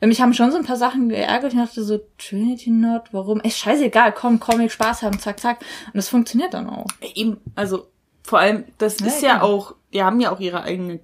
Mich 0.09 0.21
haben 0.21 0.35
schon 0.35 0.51
so 0.51 0.57
ein 0.59 0.65
paar 0.65 0.77
Sachen 0.77 1.09
geärgert. 1.09 1.53
Ich 1.53 1.59
dachte 1.59 1.83
so, 1.85 2.01
Trinity 2.19 2.71
Not, 2.71 3.03
warum? 3.13 3.41
Ey, 3.41 3.51
scheißegal, 3.51 4.13
komm, 4.13 4.41
Comic, 4.41 4.73
Spaß 4.73 5.03
haben, 5.03 5.19
zack, 5.19 5.39
zack. 5.39 5.61
Und 5.87 5.97
das 5.97 6.09
funktioniert 6.09 6.55
dann 6.55 6.69
auch. 6.69 6.87
Eben, 7.15 7.39
also 7.55 7.87
vor 8.25 8.41
allem, 8.41 8.65
das 8.79 8.99
Ja, 9.01 9.07
ist 9.07 9.23
ja 9.23 9.35
genau. 9.35 9.45
auch, 9.47 9.75
die 9.93 10.03
haben 10.03 10.19
ja 10.21 10.33
auch 10.33 10.41
ihre 10.41 10.63
eigene 10.63 11.01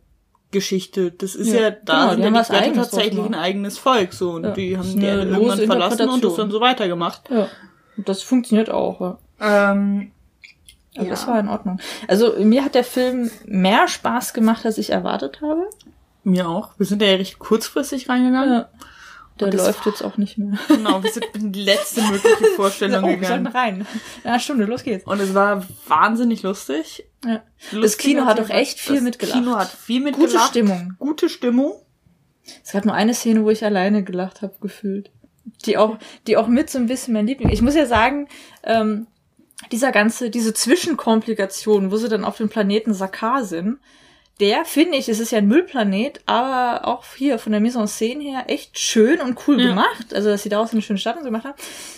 Geschichte. 0.51 1.11
Das 1.13 1.35
ist 1.35 1.49
Ja, 1.53 1.61
ja, 1.61 1.71
genau, 1.71 1.85
da 1.85 2.11
sind 2.11 2.19
die 2.19 2.25
ja 2.25 2.43
die 2.43 2.51
Eigenes 2.53 2.91
tatsächlich 2.91 3.25
ein 3.25 3.35
eigenes 3.35 3.79
Volk 3.79 4.13
so 4.15 4.31
und 4.33 4.45
Ja, 4.45 4.51
die 4.53 4.77
haben 4.79 4.99
die 4.99 5.05
Erde 5.07 5.31
irgendwann 5.31 5.59
verlassen 5.61 6.09
und 6.09 6.25
das 6.25 6.35
dann 6.37 6.51
so 6.51 6.61
weitergemacht. 6.61 7.29
Ja. 7.31 7.49
Und 7.97 8.09
das 8.09 8.23
funktioniert 8.23 8.71
auch, 8.71 9.01
ja. 9.01 9.19
Ähm, 9.41 10.11
Also 10.97 11.05
Ja. 11.05 11.11
das 11.11 11.27
war 11.27 11.39
in 11.39 11.49
Ordnung. 11.49 11.79
Also 12.09 12.33
mir 12.41 12.65
hat 12.65 12.75
der 12.75 12.83
Film 12.85 13.31
mehr 13.45 13.87
Spaß 13.89 14.33
gemacht, 14.33 14.65
als 14.67 14.79
ich 14.79 14.91
erwartet 14.91 15.41
habe. 15.43 15.69
Mir 16.29 16.49
auch. 16.49 16.79
Wir 16.79 16.87
sind 16.87 17.03
ja 17.03 17.09
recht 17.09 17.39
kurzfristig 17.39 18.09
reingegangen. 18.09 18.53
Ja. 18.53 18.69
Der 19.41 19.51
das 19.51 19.67
läuft 19.67 19.87
jetzt 19.87 20.03
auch 20.03 20.17
nicht 20.17 20.37
mehr. 20.37 20.59
Genau, 20.69 21.03
wir 21.03 21.11
sind 21.11 21.27
in 21.35 21.53
die 21.53 21.63
letzte 21.63 22.03
mögliche 22.03 22.45
Vorstellung 22.57 23.05
oh, 23.05 23.09
wir 23.09 23.27
sollten 23.27 23.45
gegangen. 23.45 23.83
rein. 23.83 23.87
Ja, 24.25 24.39
Stunde, 24.41 24.65
los 24.65 24.83
geht's. 24.83 25.05
Und 25.05 25.21
es 25.21 25.35
war 25.35 25.65
wahnsinnig 25.87 26.43
lustig. 26.43 27.05
Ja. 27.25 27.43
Lustig 27.71 27.83
Das 27.83 27.97
Kino 27.99 28.25
hat 28.27 28.39
jeden 28.39 28.51
echt 28.51 28.81
viel 28.81 28.97
das 28.97 29.05
mitgelacht. 29.05 29.39
Kino 29.39 29.57
hat 29.57 29.69
viel 29.69 30.01
mitgelacht. 30.01 30.33
Gute 30.33 30.45
Stimmung. 30.47 30.95
Gute 30.99 31.29
Stimmung. 31.29 31.73
Es 32.65 32.73
gab 32.73 32.85
nur 32.85 32.95
eine 32.95 33.15
Szene, 33.15 33.45
wo 33.45 33.51
ich 33.51 33.65
alleine 33.65 34.03
gelacht 34.03 34.43
habe, 34.43 34.55
gefühlt. 34.61 35.11
Die 35.65 35.77
auch, 35.79 35.99
die 36.27 36.37
auch 36.37 36.49
mit 36.49 36.71
so 36.71 36.79
ein 36.79 36.87
bisschen 36.87 37.15
mein 37.15 37.27
Liebling. 37.27 37.51
Ich 37.51 37.63
muss 37.63 37.75
ja 37.75 37.87
sagen, 37.87 38.29
ähm, 38.65 39.07
dieser 39.73 39.93
ganze, 39.93 40.31
diese 40.31 40.55
Zwischenkomplikation, 40.55 41.91
wo 41.91 41.97
sie 41.97 42.09
dann 42.09 42.25
auf 42.25 42.37
dem 42.37 42.49
Planeten 42.49 42.95
Sakar 42.95 43.45
sind, 43.45 43.79
der 44.41 44.65
finde 44.65 44.97
ich, 44.99 45.09
es 45.09 45.19
ist 45.21 45.33
ja 45.33 45.39
ein 45.39 45.49
Müllplanet, 45.49 46.21
aber 46.27 46.87
auch 46.87 47.05
hier 47.17 47.39
von 47.39 47.53
der 47.53 47.61
Mise 47.61 47.79
en 47.79 47.87
Scène 47.87 48.21
her 48.23 48.45
echt 48.47 48.79
schön 48.79 49.21
und 49.21 49.39
cool 49.49 49.61
Ja. 49.61 49.69
gemacht. 49.69 50.15
Also, 50.15 50.29
dass 50.31 50.43
sie 50.45 50.49
daraus 50.49 50.73
eine 50.73 50.83
schöne 50.83 50.99
Stadt 50.99 51.17
und 51.17 51.23
so 51.23 51.29
gemacht 51.29 51.45
haben. 51.45 51.57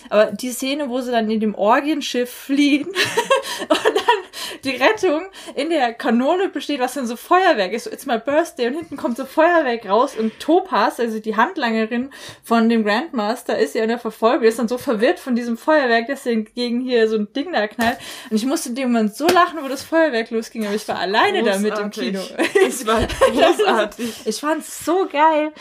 Aber 0.08 0.26
die 0.32 0.50
Szene, 0.50 0.88
wo 0.88 1.00
sie 1.00 1.10
dann 1.10 1.30
in 1.30 1.40
dem 1.40 1.54
Orgienschiff 1.54 2.30
fliehen 2.30 2.86
und 3.68 3.70
dann 3.70 4.60
die 4.64 4.70
Rettung 4.70 5.22
in 5.54 5.70
der 5.70 5.92
Kanone 5.94 6.48
besteht, 6.48 6.80
was 6.80 6.94
dann 6.94 7.06
so 7.06 7.16
Feuerwerk 7.16 7.72
ist. 7.72 7.84
So, 7.84 7.90
it's 7.90 8.06
my 8.06 8.18
birthday 8.18 8.66
und 8.68 8.74
hinten 8.74 8.96
kommt 8.96 9.16
so 9.16 9.24
Feuerwerk 9.24 9.88
raus 9.88 10.14
und 10.18 10.38
Topaz, 10.40 10.98
also 11.00 11.18
die 11.20 11.36
Handlangerin 11.36 12.10
von 12.42 12.68
dem 12.68 12.84
Grandmaster, 12.84 13.58
ist 13.58 13.74
ja 13.74 13.82
in 13.82 13.88
der 13.88 13.98
Verfolgung, 13.98 14.44
ist 14.44 14.58
dann 14.58 14.68
so 14.68 14.78
verwirrt 14.78 15.18
von 15.18 15.34
diesem 15.34 15.56
Feuerwerk, 15.56 16.08
dass 16.08 16.24
sie 16.24 16.44
gegen 16.44 16.80
hier 16.80 17.08
so 17.08 17.16
ein 17.16 17.32
Ding 17.32 17.52
da 17.52 17.66
knallt. 17.68 17.98
Und 18.30 18.36
ich 18.36 18.46
musste 18.46 18.70
in 18.70 18.74
dem 18.74 18.92
Moment 18.92 19.14
so 19.14 19.26
lachen, 19.28 19.58
wo 19.62 19.68
das 19.68 19.82
Feuerwerk 19.82 20.30
losging, 20.30 20.66
aber 20.66 20.74
ich 20.74 20.86
war 20.88 20.98
alleine 20.98 21.42
damit 21.42 21.78
im 21.78 21.90
Großartig. 21.90 22.12
Kino. 22.12 22.20
Es 22.66 22.86
war 22.86 23.00
großartig. 23.06 24.26
Ich 24.26 24.40
fand's 24.40 24.84
so 24.84 25.06
geil. 25.10 25.52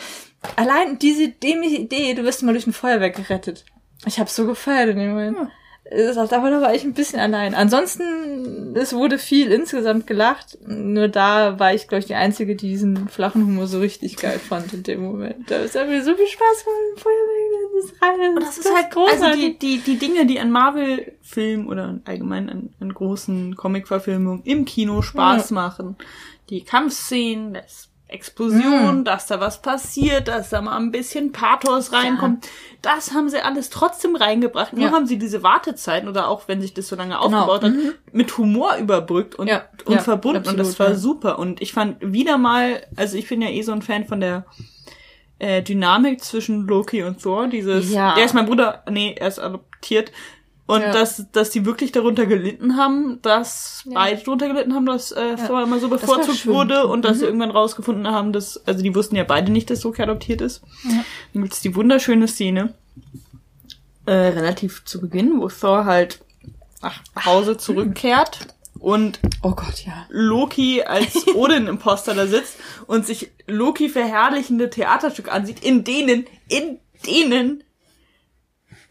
Allein 0.56 0.98
diese 0.98 1.28
dämliche 1.28 1.76
Idee, 1.76 2.14
du 2.14 2.24
wirst 2.24 2.42
mal 2.42 2.52
durch 2.52 2.66
ein 2.66 2.72
Feuerwerk 2.72 3.16
gerettet. 3.16 3.64
Ich 4.06 4.18
hab's 4.18 4.34
so 4.36 4.46
gefeiert 4.46 4.88
in 4.90 4.98
dem 4.98 5.10
Moment. 5.10 5.36
Es- 5.84 6.16
Aber 6.16 6.50
da 6.50 6.60
war 6.62 6.74
ich 6.74 6.84
ein 6.84 6.94
bisschen 6.94 7.18
allein. 7.20 7.54
Ansonsten, 7.54 8.74
es 8.76 8.92
wurde 8.94 9.18
viel 9.18 9.50
insgesamt 9.50 10.06
gelacht. 10.06 10.56
Nur 10.66 11.08
da 11.08 11.58
war 11.58 11.74
ich, 11.74 11.88
glaube 11.88 12.00
ich, 12.00 12.06
die 12.06 12.14
Einzige, 12.14 12.54
die 12.56 12.68
diesen 12.68 13.08
flachen 13.08 13.44
Humor 13.44 13.66
so 13.66 13.80
richtig 13.80 14.16
geil 14.16 14.38
fand 14.38 14.72
in 14.72 14.82
dem 14.84 15.00
Moment. 15.02 15.50
Da 15.50 15.56
ist 15.56 15.74
mir 15.74 16.02
so 16.04 16.14
viel 16.14 16.26
Spaß 16.26 16.64
gemacht 16.64 16.78
mit 16.88 16.96
dem 16.96 17.02
Feuerwerk. 17.02 17.50
Das 17.74 17.84
ist, 17.84 18.02
alles, 18.02 18.36
Und 18.36 18.42
das 18.42 18.58
ist 18.58 18.74
halt 18.74 18.90
großartig. 18.92 19.22
Also 19.24 19.36
die, 19.40 19.58
die, 19.58 19.78
die 19.78 19.96
Dinge, 19.98 20.26
die 20.26 20.38
an 20.40 20.50
Marvel-Filmen 20.50 21.66
oder 21.66 21.98
allgemein 22.04 22.48
an, 22.48 22.70
an 22.80 22.94
großen 22.94 23.56
Comic-Verfilmungen 23.56 24.42
im 24.44 24.64
Kino 24.64 25.02
Spaß 25.02 25.50
machen. 25.50 25.96
Die 26.50 26.64
Kampfszenen, 26.64 27.54
das 27.54 27.88
Explosion, 28.08 29.04
dass 29.04 29.28
da 29.28 29.38
was 29.38 29.62
passiert, 29.62 30.26
dass 30.26 30.50
da 30.50 30.60
mal 30.60 30.76
ein 30.76 30.90
bisschen 30.90 31.30
Pathos 31.30 31.92
reinkommt. 31.92 32.44
Das 32.82 33.12
haben 33.14 33.28
sie 33.28 33.40
alles 33.40 33.70
trotzdem 33.70 34.16
reingebracht. 34.16 34.72
Nur 34.72 34.86
Ja. 34.86 34.92
haben 34.92 35.06
sie 35.06 35.16
diese 35.16 35.44
Wartezeiten 35.44 36.08
oder 36.08 36.26
auch 36.28 36.48
wenn 36.48 36.60
sich 36.60 36.74
das 36.74 36.88
so 36.88 36.96
lange 36.96 37.14
Genau. 37.22 37.42
aufgebaut 37.42 37.62
hat, 37.62 37.72
mit 38.12 38.36
Humor 38.36 38.74
überbrückt 38.78 39.36
und, 39.36 39.46
Ja. 39.46 39.62
und 39.84 39.94
Ja, 39.94 40.00
verbunden. 40.00 40.38
und 40.48 40.58
das 40.58 40.70
absolut, 40.70 40.78
war 40.80 40.88
ja. 40.88 40.94
super. 40.96 41.38
Und 41.38 41.62
ich 41.62 41.72
fand 41.72 41.98
wieder 42.00 42.36
mal, 42.36 42.84
also 42.96 43.16
ich 43.16 43.28
bin 43.28 43.42
ja 43.42 43.48
eh 43.48 43.62
so 43.62 43.70
ein 43.70 43.82
Fan 43.82 44.06
von 44.06 44.18
der 44.20 44.44
äh, 45.38 45.62
Dynamik 45.62 46.22
zwischen 46.22 46.66
Loki 46.66 47.02
und 47.04 47.22
Thor. 47.22 47.46
Dieses, 47.46 47.92
Ja. 47.92 48.14
der 48.16 48.24
ist 48.24 48.34
mein 48.34 48.44
Bruder, 48.46 48.82
nee, 48.90 49.14
er 49.18 49.28
ist 49.28 49.38
adoptiert. 49.38 50.10
Und 50.70 50.82
Ja. 50.82 50.92
dass, 50.92 51.24
dass 51.32 51.50
die 51.50 51.64
wirklich 51.66 51.90
darunter 51.90 52.26
gelitten 52.26 52.76
haben, 52.76 53.18
dass 53.22 53.82
Ja. 53.86 53.94
beide 53.94 54.22
darunter 54.22 54.46
gelitten 54.48 54.74
haben, 54.74 54.86
dass 54.86 55.10
äh, 55.10 55.34
Thor 55.46 55.62
immer 55.62 55.80
so 55.80 55.88
bevorzugt. 55.88 56.46
Mhm. 56.46 56.50
wurde 56.52 56.86
und 56.86 57.04
dass 57.04 57.18
sie 57.18 57.24
irgendwann 57.24 57.50
rausgefunden 57.50 58.06
haben, 58.08 58.32
dass, 58.32 58.64
also 58.66 58.82
die 58.82 58.94
wussten 58.94 59.16
ja 59.16 59.24
beide 59.24 59.50
nicht, 59.50 59.68
dass 59.70 59.82
Loki 59.82 60.00
adoptiert 60.02 60.40
ist. 60.40 60.62
Ja. 60.84 61.04
Dann 61.32 61.42
gibt's 61.42 61.60
die 61.60 61.74
wunderschöne 61.74 62.28
Szene, 62.28 62.74
äh, 64.06 64.12
relativ 64.12 64.84
zu 64.84 65.00
Beginn, 65.00 65.40
wo 65.40 65.48
Thor 65.48 65.84
halt 65.84 66.20
nach 66.82 67.00
Hause 67.26 67.56
zurückkehrt 67.56 68.38
und 68.78 69.20
Oh 69.42 69.50
Gott, 69.52 69.84
ja. 69.84 70.06
Loki 70.08 70.82
als 70.82 71.26
Odin-Imposter 71.34 72.14
da 72.14 72.26
sitzt 72.26 72.56
und 72.86 73.06
sich 73.06 73.30
Loki 73.46 73.88
verherrlichende 73.88 74.70
Theaterstücke 74.70 75.30
ansieht, 75.32 75.62
in 75.64 75.84
denen, 75.84 76.26
in 76.48 76.78
denen 77.06 77.64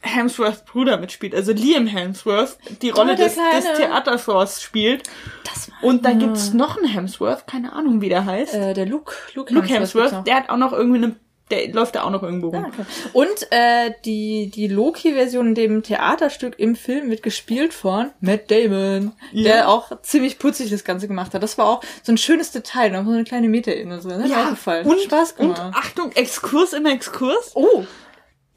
Hemsworth 0.01 0.65
Bruder 0.65 0.97
mitspielt, 0.97 1.35
also 1.35 1.51
Liam 1.51 1.85
Hemsworth 1.87 2.57
die 2.81 2.89
Rolle 2.89 3.13
Oh, 3.13 3.15
des, 3.15 3.35
des 3.35 3.35
Kleine. 3.35 3.77
Theaterthors 3.77 4.61
spielt. 4.61 5.03
Das 5.43 5.69
war 5.71 5.83
Und 5.83 6.05
da 6.05 6.13
gibt's 6.13 6.53
noch 6.53 6.77
einen 6.77 6.87
Hemsworth, 6.87 7.47
keine 7.47 7.73
Ahnung, 7.73 7.99
wie 8.01 8.09
der 8.09 8.25
heißt. 8.25 8.53
äh, 8.53 8.73
der 8.73 8.85
Luke. 8.85 9.13
Luke, 9.33 9.53
Luke 9.53 9.67
Hemsworth, 9.67 10.11
noch. 10.13 10.23
der 10.23 10.35
hat 10.37 10.49
auch 10.49 10.57
noch 10.57 10.71
irgendwie 10.71 10.97
eine, 11.03 11.15
der 11.51 11.73
läuft 11.73 11.95
da 11.95 12.03
auch 12.03 12.11
noch 12.11 12.23
irgendwo 12.23 12.49
rum. 12.49 12.63
Ah, 12.65 12.67
okay. 12.69 12.85
Und 13.11 13.51
äh, 13.51 13.91
die, 14.05 14.49
die 14.53 14.67
Loki-Version 14.67 15.47
in 15.47 15.55
dem 15.55 15.83
Theaterstück 15.83 16.57
im 16.59 16.75
Film 16.77 17.09
wird 17.09 17.21
gespielt 17.23 17.73
von 17.73 18.11
Matt 18.21 18.49
Damon, 18.51 19.11
Ja. 19.33 19.43
der 19.43 19.69
auch 19.69 19.91
ziemlich 20.03 20.39
putzig 20.39 20.69
das 20.69 20.83
Ganze 20.85 21.07
gemacht 21.09 21.33
hat. 21.33 21.43
Das 21.43 21.57
war 21.57 21.65
auch 21.67 21.81
so 22.03 22.11
ein 22.13 22.17
schönes 22.17 22.51
Detail, 22.51 22.91
noch 22.91 23.03
so 23.03 23.11
eine 23.11 23.23
kleine 23.25 23.49
Meta-Ebene. 23.49 23.99
So, 24.01 24.09
ne? 24.09 24.23
Hat 24.23 24.45
auch 24.45 24.49
gefallen. 24.51 24.85
und, 24.87 25.01
Spaß 25.01 25.33
und 25.39 25.55
gemacht. 25.55 25.73
Achtung, 25.75 26.11
Exkurs 26.13 26.71
im 26.73 26.85
Exkurs. 26.85 27.51
oh, 27.55 27.83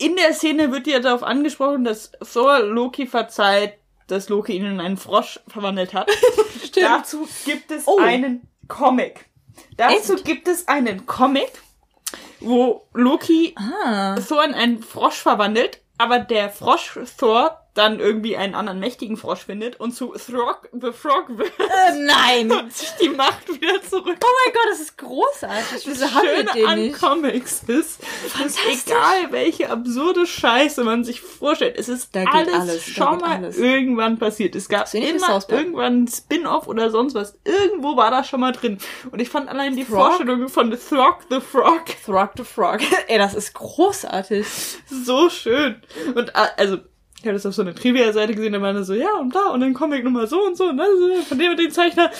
In 0.02 0.16
der 0.16 0.32
Szene 0.34 0.72
wird 0.72 0.86
ja 0.86 1.00
darauf 1.00 1.22
angesprochen, 1.22 1.84
dass 1.84 2.12
Thor 2.32 2.60
Loki 2.60 3.06
verzeiht, 3.06 3.74
dass 4.08 4.28
Loki 4.28 4.52
ihn 4.54 4.64
in 4.66 4.80
einen 4.80 4.96
Frosch 4.96 5.40
verwandelt 5.48 5.94
hat. 5.94 6.10
stimmt. 6.64 6.86
Dazu 6.86 7.28
gibt 7.44 7.70
es 7.70 7.86
Oh. 7.86 7.98
einen 7.98 8.48
Comic. 8.68 9.26
Dazu 9.76 10.14
Echt? 10.14 10.24
gibt 10.24 10.48
es 10.48 10.66
einen 10.68 11.06
Comic, 11.06 11.50
wo 12.40 12.86
Loki 12.94 13.54
Ah. 13.56 14.16
Thor 14.16 14.44
in 14.44 14.54
einen 14.54 14.82
Frosch 14.82 15.16
verwandelt, 15.16 15.80
aber 15.98 16.18
der 16.18 16.50
Frosch 16.50 16.98
Thor 17.18 17.61
dann 17.74 18.00
irgendwie 18.00 18.36
einen 18.36 18.54
anderen 18.54 18.80
mächtigen 18.80 19.16
Frosch 19.16 19.40
findet 19.46 19.80
und 19.80 19.92
zu 19.92 20.08
Throg 20.08 20.68
the 20.72 20.92
Frog 20.92 21.26
wird 21.38 21.52
Äh, 21.58 21.98
nein. 21.98 22.50
oh 22.52 22.58
und 22.58 22.72
sich 22.72 22.90
die 23.00 23.08
Macht 23.08 23.48
wieder 23.48 23.82
zurück. 23.82 24.04
mein 24.20 24.52
Gott, 24.52 24.66
das 24.70 24.80
ist 24.80 24.98
großartig. 24.98 25.86
Wieso 25.86 26.12
haben 26.12 26.22
wir 26.22 26.36
Schöne 26.36 26.50
den 26.54 26.66
an 26.66 26.78
nicht? 26.78 27.00
Comics 27.00 27.62
ist, 27.66 28.00
dass 28.38 28.56
egal 28.66 29.30
welche 29.30 29.70
absurde 29.70 30.26
Scheiße 30.26 30.84
man 30.84 31.04
sich 31.04 31.20
vorstellt, 31.20 31.76
es 31.78 31.88
ist 31.88 32.14
Da 32.14 32.24
alles, 32.24 32.54
alles, 32.54 32.84
schon 32.86 33.18
mal 33.18 33.36
alles. 33.36 33.56
irgendwann 33.56 34.18
passiert. 34.18 34.54
Es 34.54 34.68
gab 34.68 34.92
immer 34.92 35.42
irgendwann 35.48 36.04
ein 36.04 36.08
Spin-off 36.08 36.68
oder 36.68 36.90
sonst 36.90 37.14
was. 37.14 37.38
Irgendwo 37.44 37.96
war 37.96 38.10
das 38.10 38.28
schon 38.28 38.40
mal 38.40 38.52
drin. 38.52 38.78
Und 39.10 39.20
ich 39.20 39.28
fand 39.30 39.48
allein 39.48 39.76
die 39.76 39.84
Frog? 39.84 40.06
Vorstellung 40.06 40.48
von 40.48 40.70
Throg 40.70 41.18
the 41.30 41.40
Frog 41.40 41.84
Throg 42.04 42.32
the 42.36 42.44
Frog. 42.44 42.80
Ey, 43.08 43.18
das 43.18 43.34
ist 43.34 43.54
großartig. 43.54 44.46
so 44.86 45.30
schön. 45.30 45.82
Und 46.14 46.30
äh, 46.30 46.48
also, 46.56 46.78
ich 47.22 47.26
habe 47.26 47.34
das 47.34 47.46
auf 47.46 47.54
so 47.54 47.62
einer 47.62 47.74
Trivia-Seite 47.74 48.34
gesehen, 48.34 48.52
da 48.52 48.60
war 48.60 48.72
dann 48.72 48.84
so, 48.84 48.94
ja, 48.94 49.16
und 49.20 49.34
da, 49.34 49.50
und 49.52 49.60
dann 49.60 49.74
Comic 49.74 50.02
Nummer 50.04 50.26
so 50.26 50.44
und 50.44 50.56
so, 50.56 50.64
und 50.64 50.76
das, 50.76 50.88
äh, 50.88 51.22
von 51.22 51.38
dem 51.38 51.52
und 51.52 51.58
dem 51.58 51.70
Zeichner. 51.70 52.10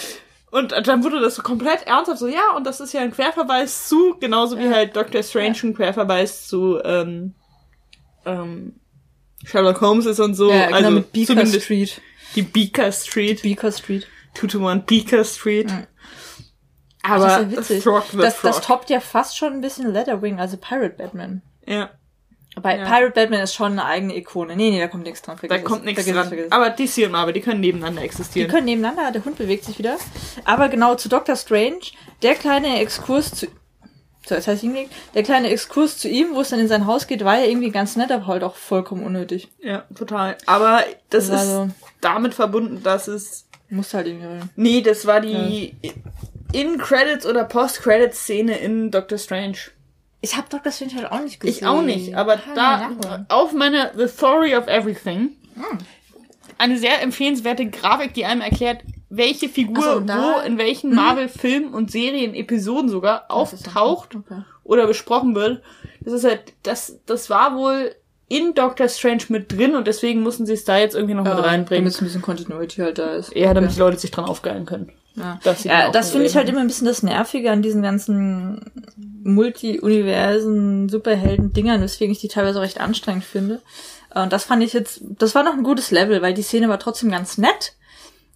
Und 0.53 0.73
dann 0.87 1.03
wurde 1.03 1.21
das 1.21 1.35
so 1.35 1.43
komplett 1.43 1.87
ernsthaft 1.87 2.19
so, 2.21 2.29
ja, 2.29 2.53
und 2.57 2.65
das 2.67 2.81
ist 2.81 2.93
ja 2.93 3.01
ein 3.01 3.11
Querverweis 3.11 3.89
zu, 3.89 4.17
genauso 4.21 4.59
wie 4.59 4.65
Ja. 4.65 4.71
halt 4.75 4.95
Dr. 4.95 5.23
Strange 5.23 5.57
ein 5.65 5.75
Querverweis 5.75 6.47
zu 6.47 6.79
ähm, 6.85 7.35
ähm, 8.27 8.75
Sherlock 9.45 9.81
Holmes 9.81 10.07
ist 10.07 10.21
und 10.21 10.35
so. 10.35 10.51
ja, 10.51 10.67
genau, 10.67 10.77
also 10.77 10.91
mit 10.91 11.13
Beaker 11.13 11.47
Street. 11.47 12.01
die 12.37 12.43
Beaker 12.43 12.93
Street, 12.93 13.43
Beaker 13.43 13.73
Street. 13.73 14.07
two 14.35 14.47
to 14.47 14.59
one 14.61 14.85
Beaker 14.87 15.25
Street. 15.25 15.69
Mhm. 15.71 15.87
Aber 17.03 17.27
das 17.27 17.41
ist 17.41 17.51
ja 17.51 17.59
witzig. 17.59 17.83
Throg 17.83 18.05
the 18.13 18.19
das, 18.19 18.35
Frog. 18.37 18.51
das 18.53 18.61
toppt 18.65 18.91
ja 18.91 19.01
fast 19.01 19.37
schon 19.37 19.55
ein 19.55 19.61
bisschen 19.61 19.93
Leatherwing, 19.93 20.39
also 20.39 20.57
Pirate 20.57 20.95
Batman. 20.97 21.43
ja, 21.67 21.91
Bei 22.61 22.77
Ja. 22.79 22.85
Pirate 22.85 23.13
Batman 23.13 23.41
ist 23.41 23.55
schon 23.55 23.73
eine 23.73 23.85
eigene 23.87 24.15
Ikone. 24.17 24.55
Nee, 24.57 24.71
nee, 24.71 24.79
da 24.81 24.87
kommt 24.89 25.05
nichts 25.05 25.23
dran. 25.23 25.37
da 25.41 25.47
Vergiss 25.49 25.65
es. 25.65 25.69
kommt 25.71 25.85
nichts 25.85 26.05
dran. 26.05 26.29
vergiss. 26.29 26.53
Aber 26.53 26.69
DC 26.71 27.07
und 27.07 27.13
Marvel, 27.13 27.33
die 27.33 27.41
können 27.41 27.61
nebeneinander 27.61 28.01
Die 28.03 28.07
existieren. 28.07 28.51
können 28.51 28.67
nebeneinander, 28.67 29.11
der 29.11 29.25
Hund 29.25 29.39
bewegt 29.39 29.65
sich 29.65 29.79
wieder. 29.79 29.97
Aber 30.45 30.69
genau 30.69 30.95
zu 30.95 31.09
Doctor 31.09 31.35
Strange, 31.37 31.81
der 32.23 32.35
kleine 32.35 32.81
Exkurs 32.81 33.35
zu. 33.35 33.47
So, 34.27 34.35
jetzt 34.37 34.47
heißt 34.47 34.61
hingelegt. 34.61 34.93
Der 35.15 35.23
kleine 35.25 35.51
Exkurs 35.51 35.99
zu 35.99 36.09
ihm, 36.09 36.35
wo 36.35 36.43
es 36.43 36.51
dann 36.51 36.61
in 36.61 36.69
sein 36.69 36.87
Haus 36.87 37.07
geht, 37.09 37.25
war 37.25 37.39
ja 37.39 37.47
irgendwie 37.47 37.71
ganz 37.71 37.97
nett, 37.97 38.13
aber 38.13 38.27
halt 38.29 38.45
auch 38.45 38.55
vollkommen 38.55 39.03
unnötig. 39.03 39.49
Ja, 39.61 39.85
total. 39.97 40.37
Aber 40.47 40.85
das 41.11 41.29
Das 41.29 41.43
ist 41.45 41.75
damit 42.03 42.35
verbunden, 42.35 42.83
dass 42.85 43.09
es. 43.09 43.47
Muss 43.71 43.95
halt 43.95 44.07
irgendwie. 44.07 44.27
rein. 44.27 44.51
Nee, 44.55 44.83
das 44.83 45.07
war 45.07 45.21
die 45.21 45.75
In-Credits- 46.53 47.27
oder 47.27 47.45
Post-Credits-Szene 47.45 48.59
in 48.59 48.91
Doctor 48.91 49.17
Strange. 49.19 49.57
Ich 50.23 50.37
habe 50.37 50.47
Doctor 50.49 50.73
Strange 50.73 50.95
halt 50.95 51.13
auch 51.13 51.21
nicht 51.21 51.41
gesehen. 51.41 51.57
Ich 51.57 51.67
auch 51.67 51.83
nicht, 51.83 52.15
aber 52.15 52.35
Ah, 52.55 52.55
da 52.55 53.27
auf 53.29 53.53
meiner 53.53 53.91
The 53.97 54.09
Story 54.09 54.55
of 54.57 54.67
Everything 54.69 55.33
Hm. 55.57 55.79
eine 56.59 56.79
sehr 56.79 57.03
empfehlenswerte 57.03 57.67
Grafik, 57.69 58.15
die 58.15 58.25
einem 58.25 58.41
erklärt, 58.41 58.79
welche 59.11 59.49
Figur 59.51 59.83
so, 59.83 60.01
da- 60.01 60.37
wo 60.41 60.47
in 60.47 60.57
welchen 60.59 60.95
Marvel-Filmen 60.95 61.75
und 61.75 61.91
Serien-Episoden 61.91 62.89
sogar 62.89 63.27
Das 63.29 63.53
ist 63.53 63.67
auftaucht 63.67 64.15
okay. 64.15 64.43
oder 64.65 64.87
besprochen 64.87 65.35
wird. 65.35 65.61
Das 66.01 66.15
ist 66.15 66.25
halt, 66.25 66.55
das, 66.63 66.99
das 67.05 67.29
war 67.29 67.55
wohl 67.57 67.95
in 68.29 68.55
Doctor 68.55 68.89
Strange 68.89 69.25
mit 69.29 69.53
drin 69.53 69.75
und 69.75 69.87
deswegen 69.87 70.23
mussten 70.23 70.47
sie 70.47 70.55
es 70.55 70.65
da 70.65 70.79
jetzt 70.79 70.95
irgendwie 70.95 71.15
noch 71.15 71.25
mit 71.25 71.35
Ja, 71.35 71.41
reinbringen. 71.41 71.85
Damit 71.85 72.01
ein 72.01 72.05
bisschen 72.07 72.23
Continuity 72.23 72.81
halt 72.81 72.99
da 72.99 73.11
ist. 73.17 73.35
Ja, 73.37 73.53
damit 73.53 73.75
die 73.75 73.79
Leute 73.79 73.99
sich 73.99 74.11
dran 74.11 74.25
aufgeilen 74.25 74.65
können. 74.65 74.91
Ja, 75.17 75.39
den 75.45 75.65
ja 75.65 75.91
das 75.91 76.11
finde 76.13 76.27
ich 76.27 76.35
halt 76.37 76.49
immer 76.49 76.61
ein 76.61 76.67
bisschen 76.69 76.87
das 76.87 77.03
Nervige 77.03 77.51
an 77.53 77.61
diesen 77.61 77.83
ganzen 77.83 78.71
Multi-Universen, 79.25 80.89
Superhelden-Dingern, 80.89 81.81
weswegen 81.81 82.13
ich 82.13 82.21
die 82.21 82.29
teilweise 82.29 82.61
recht 82.61 82.81
anstrengend 82.81 83.25
finde. 83.25 83.61
Und 84.15 84.33
das 84.33 84.45
fand 84.45 84.63
ich 84.63 84.73
jetzt, 84.73 85.03
das 85.03 85.35
war 85.35 85.43
noch 85.43 85.55
ein 85.55 85.63
gutes 85.63 85.91
Level, 85.91 86.23
weil 86.23 86.35
die 86.35 86.43
Szene 86.43 86.69
war 86.69 86.79
trotzdem 86.79 87.11
ganz 87.11 87.39
nett. 87.39 87.75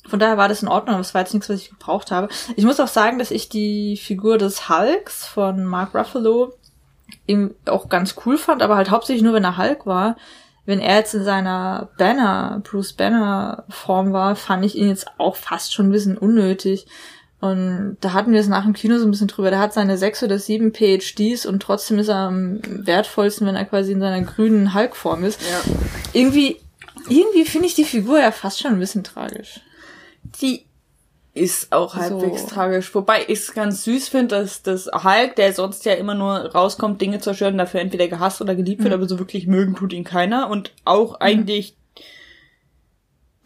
Von 0.09 0.21
daher 0.21 0.39
war 0.39 0.49
das 0.49 0.63
in 0.63 0.69
Ordnung, 0.69 0.95
aber 0.95 1.03
es 1.03 1.15
war 1.15 1.23
jetzt 1.23 1.35
nichts, 1.35 1.49
was 1.49 1.61
ich 1.61 1.71
gebraucht 1.71 2.11
habe. 2.11 2.29
Ich 2.55 2.65
muss 2.65 2.81
auch 2.81 2.89
sagen, 2.89 3.19
dass 3.19 3.31
ich 3.31 3.49
die 3.49 3.97
Figur 3.97 4.39
des 4.39 4.69
Hulks 4.69 5.27
von 5.27 5.65
Mark 5.65 5.95
Ruffalo 5.95 6.55
eben 7.27 7.55
auch 7.67 7.89
ganz 7.89 8.15
cool 8.25 8.39
fand, 8.39 8.63
aber 8.63 8.77
halt 8.77 8.91
hauptsächlich 8.91 9.23
nur, 9.23 9.35
wenn 9.35 9.45
er 9.45 9.59
Hulk 9.59 9.87
war. 9.87 10.17
Wenn 10.65 10.81
er 10.81 10.97
jetzt 10.97 11.15
in 11.15 11.25
seiner 11.25 11.91
Banner, 11.97 12.61
Bruce 12.65 12.93
Banner 12.93 13.65
Form 13.69 14.13
war, 14.13 14.35
fand 14.35 14.65
ich 14.65 14.77
ihn 14.77 14.89
jetzt 14.89 15.07
auch 15.19 15.37
fast 15.37 15.73
schon 15.73 15.89
ein 15.89 15.93
bisschen 15.93 16.19
unnötig. 16.19 16.87
Und 17.41 17.99
da 18.01 18.13
hatten 18.15 18.33
wir 18.33 18.41
es 18.41 18.49
nach 18.49 18.65
dem 18.65 18.73
Kino 18.73 18.99
so 18.99 19.05
ein 19.05 19.11
bisschen 19.11 19.29
drüber. 19.29 19.51
Der 19.51 19.59
hat 19.59 19.75
seine 19.75 19.99
sechs 19.99 20.23
oder 20.23 20.39
sieben 20.39 20.73
PhDs 20.73 21.45
und 21.45 21.63
trotzdem 21.63 21.99
ist 21.99 22.09
er 22.09 22.17
am 22.17 22.61
wertvollsten, 22.65 23.47
wenn 23.47 23.57
er 23.57 23.67
quasi 23.67 23.93
in 23.93 24.01
seiner 24.01 24.23
grünen 24.23 24.75
Hulk-Form 24.75 25.23
ist. 25.25 25.41
Ja. 25.43 25.61
Irgendwie, 26.15 26.57
irgendwie 27.09 27.45
finde 27.45 27.67
ich 27.67 27.75
die 27.75 27.85
Figur 27.85 28.19
ja 28.19 28.31
fast 28.31 28.61
schon 28.61 28.73
ein 28.73 28.81
bisschen 28.81 29.05
tragisch. 29.05 29.61
Die 30.41 30.65
ist 31.35 31.73
auch 31.73 31.95
So. 31.95 32.01
halbwegs 32.01 32.47
tragisch. 32.47 32.95
Wobei 32.95 33.23
ich 33.25 33.41
es 33.41 33.53
ganz 33.53 33.85
süß 33.85 34.09
finde, 34.09 34.37
dass 34.37 34.63
das 34.63 34.87
Hulk, 34.87 35.37
der 35.37 35.53
sonst 35.53 35.85
ja 35.85 35.93
immer 35.93 36.15
nur 36.15 36.33
rauskommt, 36.53 37.01
Dinge 37.03 37.19
zu 37.19 37.25
zerstören, 37.25 37.59
dafür 37.59 37.81
entweder 37.81 38.09
gehasst 38.09 38.41
oder 38.41 38.55
geliebt 38.55 38.83
wird, 38.83 38.95
aber 38.95 39.07
so 39.07 39.19
wirklich 39.19 39.47
mögen 39.47 39.75
tut 39.77 39.93
ihn 39.93 40.05
keiner. 40.05 40.49
Und 40.49 40.73
auch 40.87 41.21
eigentlich 41.21 41.77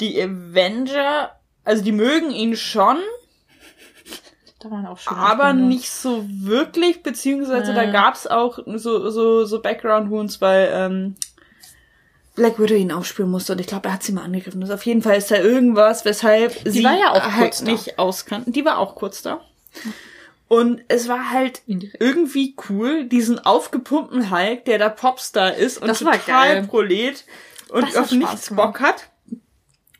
die 0.00 0.22
Avenger, 0.22 1.32
also 1.64 1.82
die 1.82 1.92
mögen 1.92 2.30
ihn 2.30 2.54
schon, 2.54 2.96
Da 4.62 4.70
waren 4.70 4.86
auch 4.86 4.98
schöne 4.98 5.16
aber 5.18 5.44
Anspielungen. 5.44 5.68
nicht 5.68 5.90
so 5.90 6.24
wirklich, 6.28 7.02
beziehungsweise 7.02 7.72
da 7.74 7.82
Ja. 7.84 7.90
gab's 7.92 8.26
auch 8.26 8.58
so, 8.66 9.08
so, 9.10 9.44
so 9.46 9.60
Background-Wounds, 9.62 10.40
weil 10.40 10.68
ähm, 10.72 11.16
Black 12.34 12.58
Widow 12.58 12.74
ihn 12.74 12.92
aufspüren 12.92 13.30
musste 13.30 13.52
und 13.54 13.58
ich 13.60 13.66
glaube, 13.66 13.88
er 13.88 13.94
hat 13.94 14.02
sie 14.02 14.12
mal 14.12 14.22
angegriffen. 14.24 14.62
Also 14.62 14.74
auf 14.74 14.84
jeden 14.86 15.02
Fall 15.02 15.16
ist 15.16 15.30
da 15.30 15.36
irgendwas, 15.36 16.04
weshalb 16.04 16.54
sie 16.64 16.84
war 16.84 16.98
ja 16.98 17.10
auch 17.12 17.22
halt 17.32 17.40
kurz 17.52 17.58
da. 17.64 17.64
nicht 17.72 17.98
auskannten. 17.98 18.52
Die 18.52 18.64
war 18.64 18.78
auch 18.78 18.94
kurz 18.94 19.22
da. 19.22 19.40
Und 20.48 20.80
es 20.88 21.06
war 21.08 21.30
halt 21.30 21.62
Indirekt. 21.66 22.00
irgendwie 22.02 22.54
cool, 22.68 23.04
diesen 23.04 23.38
aufgepumpten 23.38 24.30
Hulk, 24.30 24.64
der 24.64 24.78
da 24.78 24.88
Popstar 24.88 25.54
ist 25.54 25.78
und 25.80 25.88
Das 25.88 26.00
total 26.00 26.62
prolet 26.64 27.24
und 27.68 27.82
Das 27.88 27.96
auf 27.96 28.10
nichts. 28.12 28.54
Bock 28.54 28.80
hat. 28.80 29.09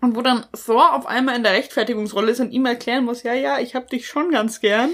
Und 0.01 0.17
wo 0.17 0.23
dann 0.23 0.47
Thor 0.65 0.95
auf 0.95 1.07
einmal 1.07 1.37
in 1.37 1.43
der 1.43 1.53
Rechtfertigungsrolle 1.53 2.33
ist 2.33 2.41
und 2.41 2.53
ihm 2.53 2.65
erklären 2.67 3.05
muss, 3.05 3.23
ja, 3.23 3.35
ja, 3.35 3.59
ich 3.59 3.75
hab 3.75 3.91
dich 3.91 4.07
schon 4.07 4.31
ganz 4.31 4.61
gern. 4.61 4.91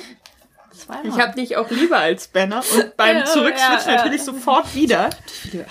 Zweimal. 0.76 1.06
Ich 1.06 1.18
habe 1.18 1.34
dich 1.34 1.56
auch 1.56 1.70
lieber 1.70 1.98
als 1.98 2.28
Banner 2.28 2.62
und 2.74 2.96
beim 2.96 3.16
Ja, 3.18 3.24
Zurückswitchen 3.24 3.86
ja, 3.86 3.90
ja. 3.92 3.96
natürlich 3.96 4.22
sofort 4.22 4.74
wieder. 4.74 5.10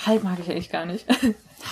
Hulk 0.08 0.24
mag 0.24 0.38
ich 0.40 0.50
eigentlich 0.50 0.72
gar 0.72 0.86
nicht. 0.86 1.06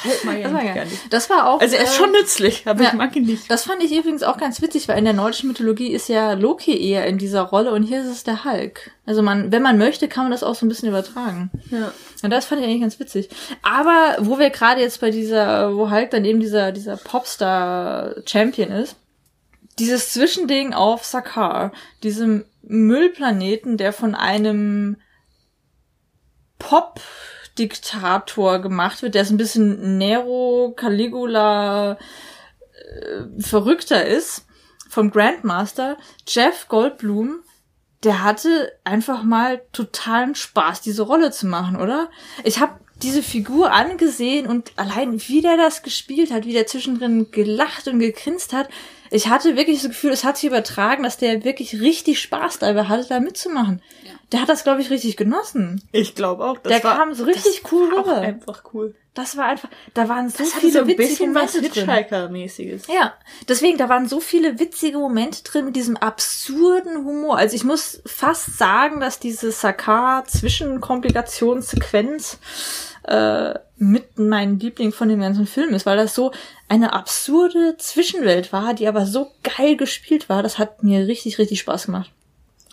Halt 0.04 0.26
mal 0.26 0.42
Das 0.42 0.54
war, 0.54 0.64
geil. 0.64 0.88
das 1.10 1.30
war 1.30 1.48
auch. 1.48 1.62
Also 1.62 1.76
er 1.76 1.84
ist 1.84 1.96
schon 1.96 2.12
nützlich, 2.12 2.68
aber 2.68 2.84
ja. 2.84 2.90
ich 2.90 2.94
mag 2.96 3.16
ihn 3.16 3.26
nicht. 3.26 3.50
Das 3.50 3.64
fand 3.64 3.84
ich 3.84 3.92
übrigens 3.96 4.24
auch 4.24 4.38
ganz 4.38 4.62
witzig, 4.62 4.88
weil 4.88 4.98
in 4.98 5.06
der 5.06 5.14
nordischen 5.14 5.48
Mythologie 5.48 5.92
ist 5.92 6.10
ja 6.10 6.34
Loki 6.34 6.78
eher 6.78 7.06
in 7.06 7.18
dieser 7.18 7.42
Rolle 7.42 7.72
und 7.72 7.84
hier 7.84 8.02
ist 8.02 8.08
es 8.08 8.24
der 8.24 8.44
Hulk. 8.44 8.92
Also 9.06 9.22
man, 9.22 9.52
wenn 9.52 9.62
man 9.62 9.78
möchte, 9.78 10.08
kann 10.08 10.24
man 10.24 10.32
das 10.32 10.44
auch 10.44 10.56
so 10.56 10.66
ein 10.66 10.70
bisschen 10.70 10.90
übertragen. 10.90 11.52
Ja. 11.70 11.92
Und 12.24 12.30
das 12.30 12.46
fand 12.46 12.62
ich 12.62 12.68
eigentlich 12.68 12.82
ganz 12.82 13.00
witzig. 13.00 13.30
Aber 13.62 14.16
wo 14.20 14.40
wir 14.40 14.50
gerade 14.50 14.82
jetzt 14.82 15.02
bei 15.02 15.12
dieser, 15.12 15.76
wo 15.76 15.92
Hulk 15.92 16.12
dann 16.12 16.26
eben 16.26 16.40
dieser, 16.40 16.72
dieser 16.72 16.98
Popstar-Champion 16.98 18.72
ist, 18.72 18.96
dieses 19.80 20.14
Zwischending 20.14 20.74
auf 20.74 21.04
Sakaar, 21.04 21.72
diesem 22.04 22.46
Müllplaneten, 22.62 23.78
der 23.78 23.92
von 23.92 24.16
einem 24.16 24.98
Pop-Diktator 27.54 28.60
gemacht 28.60 29.02
wird, 29.02 29.16
der 29.16 29.26
so 29.26 29.34
ein 29.34 29.38
bisschen 29.38 29.98
Nero, 29.98 30.74
Caligula, 30.76 31.94
äh, 31.94 33.42
verrückter 33.42 34.06
ist, 34.06 34.46
vom 34.90 35.12
Grandmaster, 35.12 35.98
Jeff 36.28 36.68
Goldblum, 36.68 37.40
der 38.04 38.24
hatte 38.24 38.74
einfach 38.84 39.24
mal 39.24 39.62
totalen 39.72 40.36
Spaß, 40.36 40.82
diese 40.82 41.04
Rolle 41.04 41.32
zu 41.32 41.48
machen, 41.48 41.78
oder? 41.78 42.10
Ich 42.44 42.60
habe 42.60 42.80
diese 43.02 43.24
Figur 43.24 43.72
angesehen 43.72 44.46
und 44.46 44.72
allein 44.76 45.20
wie 45.28 45.42
der 45.42 45.58
das 45.58 45.84
gespielt 45.84 46.32
hat, 46.32 46.46
wie 46.46 46.54
der 46.54 46.68
zwischendrin 46.68 47.32
gelacht 47.32 47.88
und 47.88 48.00
gegrinst 48.00 48.54
hat, 48.54 48.70
ich 49.10 49.28
hatte 49.28 49.56
wirklich 49.56 49.82
das 49.82 49.92
Gefühl, 49.92 50.12
es 50.12 50.24
hat 50.24 50.38
sich 50.38 50.48
übertragen, 50.48 51.04
dass 51.04 51.18
der 51.18 51.44
wirklich 51.44 51.80
richtig 51.80 52.20
Spaß 52.20 52.60
dabei 52.60 52.86
hatte, 52.86 53.08
da 53.08 53.20
mitzumachen. 53.20 53.82
Der 54.34 54.42
hat 54.42 54.50
das, 54.50 54.64
glaube 54.64 54.82
ich, 54.82 54.90
richtig 54.90 55.16
genossen. 55.16 55.84
Ich 55.92 56.16
glaube 56.16 56.44
auch. 56.44 56.58
Das 56.58 56.74
Der 56.74 56.84
war, 56.84 56.98
kam 56.98 57.14
so 57.14 57.24
richtig 57.24 57.62
cool 57.72 57.94
rüber. 57.96 58.18
einfach 58.18 58.64
cool. 58.74 58.96
Das 59.14 59.38
war 59.38 59.46
einfach, 59.46 59.70
da 59.94 60.10
waren 60.10 60.28
so 60.28 60.40
Das 60.40 60.54
viele 60.54 60.72
so 60.74 60.80
ein 60.80 60.88
witzige 60.88 61.28
Momente 61.28 61.62
drin. 61.62 61.88
Hitchhiker-mäßiges. 61.88 62.92
Ja, 62.92 63.14
deswegen, 63.48 63.78
da 63.78 63.88
waren 63.88 64.08
so 64.08 64.20
viele 64.20 64.58
witzige 64.58 64.98
Momente 64.98 65.44
drin 65.44 65.66
mit 65.66 65.76
diesem 65.76 65.98
absurden 65.98 67.06
Humor. 67.06 67.38
Also 67.38 67.56
ich 67.56 67.64
muss 67.64 68.02
fast 68.08 68.58
sagen, 68.58 69.00
dass 69.00 69.20
diese 69.20 69.52
Sakar-Zwischenkomplikationssequenz 69.52 72.40
äh, 73.04 73.54
mit 73.78 74.18
mein 74.18 74.60
Liebling 74.60 74.92
von 74.92 75.10
dem 75.10 75.22
ganzen 75.22 75.46
Film 75.46 75.76
ist, 75.76 75.86
weil 75.86 75.98
das 75.98 76.16
so 76.16 76.32
eine 76.70 76.94
absurde 76.94 77.78
Zwischenwelt 77.78 78.52
war, 78.52 78.74
die 78.74 78.88
aber 78.88 79.06
so 79.06 79.30
geil 79.44 79.78
gespielt 79.78 80.28
war. 80.30 80.42
Das 80.42 80.58
hat 80.58 80.82
mir 80.82 81.06
richtig, 81.06 81.38
richtig 81.38 81.60
Spaß 81.60 81.86
gemacht. 81.86 82.10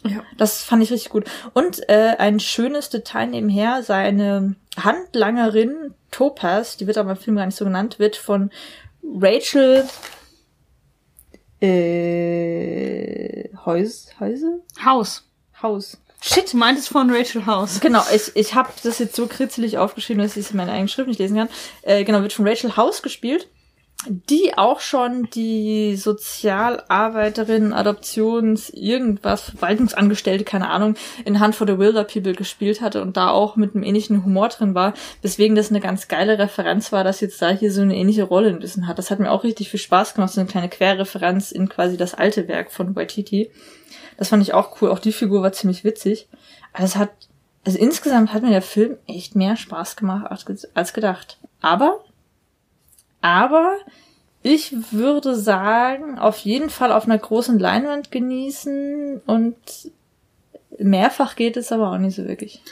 Ja. 0.05 0.23
Das 0.37 0.63
fand 0.63 0.83
ich 0.83 0.91
richtig 0.91 1.11
gut. 1.11 1.25
Und 1.53 1.89
äh, 1.89 2.17
ein 2.19 2.41
schönes 2.41 2.89
Detail 2.89 3.27
nebenher, 3.27 3.83
seine 3.83 4.55
Handlangerin 4.77 5.95
Topaz, 6.11 6.77
die 6.77 6.87
wird 6.87 6.99
aber 6.99 7.13
im 7.13 7.17
Film 7.17 7.37
gar 7.37 7.47
nicht 7.47 7.57
so 7.57 7.65
genannt, 7.65 7.99
wird 7.99 8.17
von 8.17 8.51
Rachel 9.03 9.87
äh, 11.61 13.49
Heus, 13.65 14.09
Heuse? 14.19 14.63
Haus. 14.85 15.27
Haus. 15.63 15.99
Shit, 16.23 16.53
du 16.53 16.59
meintest 16.59 16.89
von 16.89 17.11
Rachel 17.11 17.47
House. 17.47 17.81
Genau, 17.81 18.03
ich, 18.15 18.35
ich 18.35 18.55
habe 18.55 18.71
das 18.83 18.99
jetzt 18.99 19.17
so 19.17 19.27
kritzelig 19.27 19.79
aufgeschrieben, 19.79 20.23
dass 20.23 20.37
ich 20.37 20.45
es 20.47 20.51
in 20.51 20.59
meiner 20.59 20.73
eigenen 20.73 20.89
Schrift 20.89 21.09
nicht 21.09 21.19
lesen 21.19 21.37
kann. 21.37 21.49
Äh, 21.83 22.05
genau, 22.05 22.21
wird 22.23 22.33
von 22.33 22.47
Rachel 22.47 22.77
House 22.77 23.03
gespielt, 23.03 23.49
die 24.07 24.57
auch 24.57 24.81
schon 24.81 25.29
die 25.35 25.95
Sozialarbeiterin, 25.97 27.73
Adoptions, 27.73 28.71
irgendwas, 28.71 29.43
Verwaltungsangestellte, 29.43 30.45
keine 30.45 30.71
Ahnung, 30.71 30.95
in 31.25 31.41
Hunt 31.41 31.55
for 31.55 31.67
the 31.67 31.79
Wilder 31.79 32.05
People 32.05 32.33
gespielt 32.33 32.81
hatte 32.81 33.03
und 33.03 33.17
da 33.17 33.29
auch 33.31 33.57
mit 33.57 33.75
einem 33.75 33.85
ähnlichen 33.85 34.25
Humor 34.25 34.49
drin 34.49 34.75
war, 34.75 34.95
weswegen 35.23 35.55
das 35.55 35.71
eine 35.71 35.81
ganz 35.81 36.09
geile 36.09 36.39
Referenz 36.39 36.93
war, 36.93 37.05
dass 37.05 37.21
jetzt 37.21 37.43
da 37.43 37.51
hier 37.51 37.73
so 37.73 37.83
eine 37.83 37.97
ähnliche 37.97 38.25
Rolle 38.25 38.49
ein 38.49 38.61
bisschen 38.61 38.87
hat. 38.87 38.99
Das 38.99 39.11
hat 39.11 39.19
mir 39.21 39.31
auch 39.31 39.45
richtig 39.45 39.69
viel 39.71 39.81
Spaß 39.81 40.15
gemacht, 40.15 40.33
so 40.33 40.41
eine 40.41 40.49
kleine 40.49 40.69
Querreferenz 40.69 41.53
in 41.53 41.69
quasi 41.69 41.97
das 41.97 42.15
alte 42.15 42.49
Werk 42.49 42.71
von 42.73 42.97
Waititi. 42.97 43.51
Das 44.17 44.29
fand 44.29 44.43
ich 44.43 44.55
auch 44.55 44.81
cool. 44.81 44.91
Auch 44.91 44.99
die 44.99 45.13
Figur 45.13 45.43
war 45.43 45.53
ziemlich 45.53 45.85
witzig. 45.85 46.29
Also 46.73 46.87
es 46.87 46.97
hat, 46.97 47.11
also 47.67 47.79
insgesamt 47.79 48.33
hat 48.33 48.43
mir 48.43 48.51
der 48.51 48.63
Film 48.63 48.97
echt 49.07 49.37
mehr 49.37 49.57
Spaß 49.57 49.97
gemacht 49.97 50.27
als, 50.31 50.47
ge- 50.47 50.57
als 50.75 50.93
gedacht. 50.93 51.39
Aber, 51.61 52.05
aber 53.21 53.77
ich 54.43 54.75
würde 54.93 55.35
sagen, 55.37 56.19
auf 56.19 56.39
jeden 56.39 56.71
Fall 56.71 56.93
auf 56.93 57.05
einer 57.05 57.19
großen 57.19 57.59
Leinwand 57.59 58.11
genießen 58.11 59.21
und 59.27 59.57
mehrfach 60.79 61.37
geht 61.37 61.57
es 61.57 61.73
aber 61.73 61.93
auch 61.93 61.99
nicht 61.99 62.17
so 62.17 62.27
wirklich. 62.27 62.63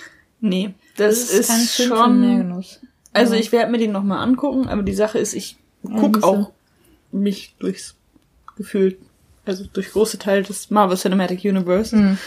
Nee, 0.41 0.75
das, 0.97 1.31
ist, 1.31 1.49
kein 1.49 1.61
Film 1.61 1.89
für 1.91 1.97
schon. 1.97 2.65
Also 3.13 3.35
Ja. 3.35 3.41
ich 3.41 3.53
werde 3.53 3.71
mir 3.71 3.79
den 3.79 3.93
nochmal 3.93 4.23
angucken, 4.23 4.69
aber 4.69 4.83
die 4.83 4.95
Sache 4.95 5.19
ist, 5.19 5.35
ich 5.35 5.57
guck 5.83 6.17
siehste. 6.17 6.27
auch 6.29 6.53
mich 7.11 7.55
durchs 7.59 7.97
Gefühl, 8.57 8.99
also 9.45 9.65
durch 9.73 9.91
große 9.93 10.19
Teile 10.19 10.43
des 10.43 10.71
Marvel 10.71 10.97
Cinematic 10.97 11.45
Universe 11.45 11.97
Mhm. 11.97 12.19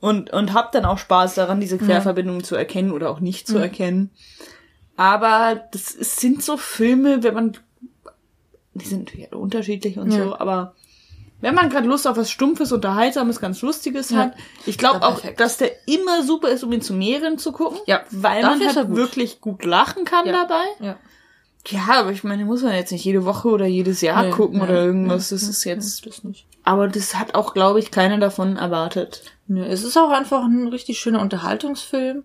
und 0.00 0.30
und 0.32 0.52
hab 0.52 0.72
dann 0.72 0.84
auch 0.84 0.98
Spaß 0.98 1.34
daran, 1.34 1.60
diese 1.60 1.78
Querverbindungen 1.78 2.44
zu 2.44 2.54
erkennen 2.56 2.92
oder 2.92 3.10
auch 3.10 3.20
nicht 3.20 3.46
zu 3.48 3.58
erkennen. 3.58 4.10
Aber 4.98 5.62
das 5.70 5.86
sind 5.92 6.42
so 6.42 6.56
Filme, 6.56 7.22
wenn 7.22 7.32
man 7.34 7.56
die 8.74 8.84
sind 8.84 9.04
natürlich 9.06 9.30
alle 9.32 9.40
unterschiedlich 9.40 9.96
und 9.98 10.10
Ja. 10.12 10.24
so, 10.24 10.36
aber 10.38 10.74
wenn 11.40 11.54
man 11.54 11.70
gerade 11.70 11.86
Lust 11.86 12.06
auf 12.08 12.16
was 12.16 12.30
Stumpfes, 12.32 12.72
Unterhaltsames, 12.72 13.40
ganz 13.40 13.62
Lustiges 13.62 14.10
Ja. 14.10 14.18
hat, 14.18 14.34
ich 14.66 14.76
glaube 14.76 15.02
auch, 15.06 15.14
perfekt. 15.20 15.38
dass 15.40 15.56
der 15.56 15.70
immer 15.86 16.22
super 16.24 16.48
ist, 16.48 16.64
um 16.64 16.72
ihn 16.72 16.82
zu 16.82 16.94
mehreren 16.94 17.38
zu 17.38 17.52
gucken. 17.52 17.78
Ja, 17.86 18.00
weil 18.10 18.42
dafür 18.42 18.66
man 18.66 18.76
halt 18.76 18.88
gut. 18.88 18.96
wirklich 18.96 19.40
gut 19.40 19.64
lachen 19.64 20.04
kann 20.04 20.26
Ja. 20.26 20.32
dabei. 20.32 20.64
Ja. 20.80 20.96
Ja, 21.68 22.00
aber 22.00 22.10
ich 22.12 22.24
meine, 22.24 22.44
muss 22.44 22.62
man 22.62 22.74
jetzt 22.74 22.90
nicht 22.92 23.04
jede 23.04 23.24
Woche 23.24 23.48
oder 23.48 23.66
jedes 23.66 24.00
Jahr 24.00 24.24
Nee, 24.24 24.30
gucken 24.30 24.58
nee, 24.58 24.64
oder 24.64 24.84
irgendwas. 24.84 25.30
nee, 25.30 25.36
das 25.36 25.48
ist 25.48 25.64
jetzt. 25.64 26.06
Das 26.06 26.24
nicht. 26.24 26.46
Aber 26.64 26.88
das 26.88 27.14
hat 27.14 27.34
auch, 27.36 27.54
glaube 27.54 27.78
ich, 27.78 27.90
keiner 27.92 28.18
davon 28.18 28.56
erwartet. 28.56 29.22
Nö, 29.46 29.64
es 29.64 29.84
ist 29.84 29.96
auch 29.96 30.10
einfach 30.10 30.44
ein 30.44 30.66
richtig 30.68 30.98
schöner 30.98 31.20
Unterhaltungsfilm 31.20 32.24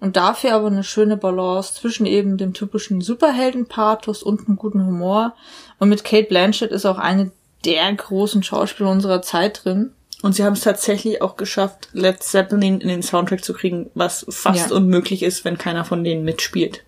und 0.00 0.16
dafür 0.16 0.54
aber 0.54 0.66
eine 0.68 0.82
schöne 0.84 1.16
Balance 1.16 1.74
zwischen 1.74 2.06
eben 2.06 2.36
dem 2.38 2.54
typischen 2.54 3.00
Superhelden-Pathos 3.00 4.22
und 4.22 4.46
einem 4.46 4.56
guten 4.56 4.84
Humor. 4.84 5.34
Und 5.78 5.88
mit 5.88 6.04
Kate 6.04 6.28
Blanchett 6.28 6.70
ist 6.72 6.86
auch 6.86 6.98
eine 6.98 7.30
der 7.64 7.92
großen 7.92 8.42
Schauspieler 8.42 8.90
unserer 8.90 9.22
Zeit 9.22 9.64
drin. 9.64 9.92
Und 10.22 10.34
sie 10.34 10.44
haben 10.44 10.52
es 10.54 10.60
tatsächlich 10.60 11.22
auch 11.22 11.36
geschafft, 11.36 11.88
Led 11.92 12.22
Zeppelin 12.22 12.80
in 12.80 12.88
den 12.88 13.02
Soundtrack 13.02 13.42
zu 13.44 13.54
kriegen, 13.54 13.90
was 13.94 14.26
fast 14.28 14.70
Ja. 14.70 14.76
unmöglich 14.76 15.22
ist, 15.22 15.44
wenn 15.44 15.56
keiner 15.58 15.84
von 15.84 16.04
denen 16.04 16.24
mitspielt. 16.24 16.84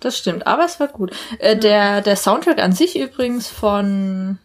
Das 0.00 0.18
stimmt, 0.18 0.46
aber 0.46 0.64
es 0.64 0.78
war 0.80 0.88
gut. 0.88 1.12
Äh, 1.38 1.56
der, 1.56 2.00
der 2.02 2.16
Soundtrack 2.16 2.58
an 2.60 2.72
sich 2.72 2.98
übrigens 2.98 3.48
von 3.48 4.38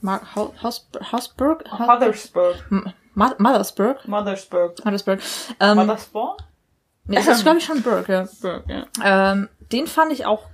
Mark 0.00 0.34
Haus, 0.34 0.50
Haus, 0.62 0.86
Hausberg? 1.12 1.64
Mothersburg. 1.78 2.56
M- 2.70 2.92
Ma- 3.14 3.34
Mothersburg? 3.38 4.06
Mothersburg. 4.08 4.84
Mothersburg. 4.84 5.20
Ähm, 5.60 5.76
Mothersburg? 5.76 6.38
Nee, 7.06 7.16
das 7.16 7.28
ist, 7.28 7.42
glaube 7.42 7.58
ich, 7.58 7.64
schon 7.64 7.82
Burg, 7.82 8.08
ja. 8.08 8.26
Ja. 8.68 9.32
Ähm, 9.32 9.48
den 9.72 9.86
fand 9.86 10.12
ich 10.12 10.26
auch 10.26 10.44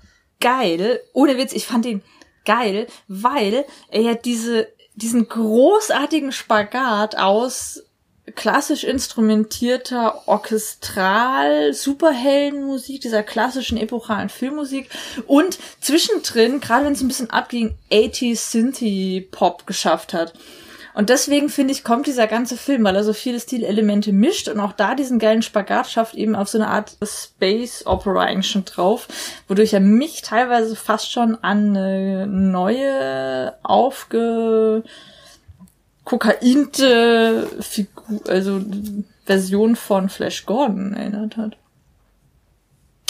geil. 0.41 1.01
Ohne 1.12 1.38
Witz, 1.38 1.53
ich 1.53 1.67
fand 1.67 1.85
den 1.85 2.03
geil, 2.45 2.87
weil 3.09 3.65
er 3.88 4.01
ja 4.01 4.15
diese, 4.15 4.69
diesen 4.95 5.29
großartigen 5.29 6.33
Spagat 6.33 7.17
aus 7.17 7.85
klassisch 8.35 8.85
instrumentierter 8.85 10.29
Orchestral 10.29 11.75
Superheldenmusik, 11.75 13.01
dieser 13.01 13.23
klassischen 13.23 13.77
epochalen 13.77 14.29
Filmmusik 14.29 14.88
und 15.27 15.59
zwischendrin, 15.81 16.61
gerade 16.61 16.85
wenn 16.85 16.93
es 16.93 17.01
ein 17.01 17.09
bisschen 17.09 17.31
abging, 17.31 17.77
80s 17.91 18.51
Synthie 18.51 19.23
Pop 19.23 19.67
geschafft 19.67 20.15
hat. 20.15 20.35
Und 20.94 21.09
deswegen 21.09 21.48
finde 21.48 21.72
ich, 21.72 21.85
kommt 21.85 22.07
dieser 22.07 22.26
ganze 22.26 22.57
Film, 22.57 22.85
weil 22.85 22.96
er 22.96 23.05
so 23.05 23.12
viele 23.12 23.40
Stilelemente 23.40 24.12
mischt 24.12 24.48
und 24.48 24.61
auch 24.61 24.72
da 24.72 24.94
diesen 24.94 25.18
geilen 25.18 25.42
Spagat 25.42 25.90
schafft, 25.90 26.14
eben 26.14 26.37
auf 26.37 26.48
so 26.48 26.59
eine 26.59 26.68
Art 26.68 26.96
Space 27.02 27.87
Opera 27.87 28.20
eigentlich 28.20 28.50
schon 28.50 28.64
drauf, 28.64 29.09
wodurch 29.48 29.72
er 29.72 29.81
mich 29.81 30.22
teilweise 30.22 30.76
fast 30.76 31.11
schon 31.11 31.37
an 31.42 31.76
eine 31.76 32.26
neue, 32.26 33.55
aufge 33.62 34.83
kokainte 36.05 37.48
Figur, 37.61 38.20
also 38.28 38.61
Version 39.24 39.76
von 39.76 40.09
Flash 40.09 40.44
Gordon 40.46 40.94
erinnert 40.94 41.37
hat. 41.37 41.57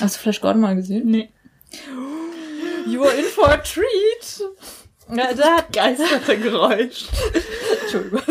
Hast 0.01 0.17
du 0.17 0.21
Flash 0.21 0.41
Gordon 0.41 0.61
mal 0.61 0.77
gesehen? 0.77 1.11
Nee. 1.11 1.31
You 2.87 3.03
are 3.05 3.15
in 3.15 3.25
for 3.25 3.49
a 3.49 3.57
treat. 3.57 4.43
Ja, 5.09 5.33
da 5.35 5.57
hat 5.57 5.73
Geistergeräusch. 5.73 7.07
Entschuldigung. 7.83 8.23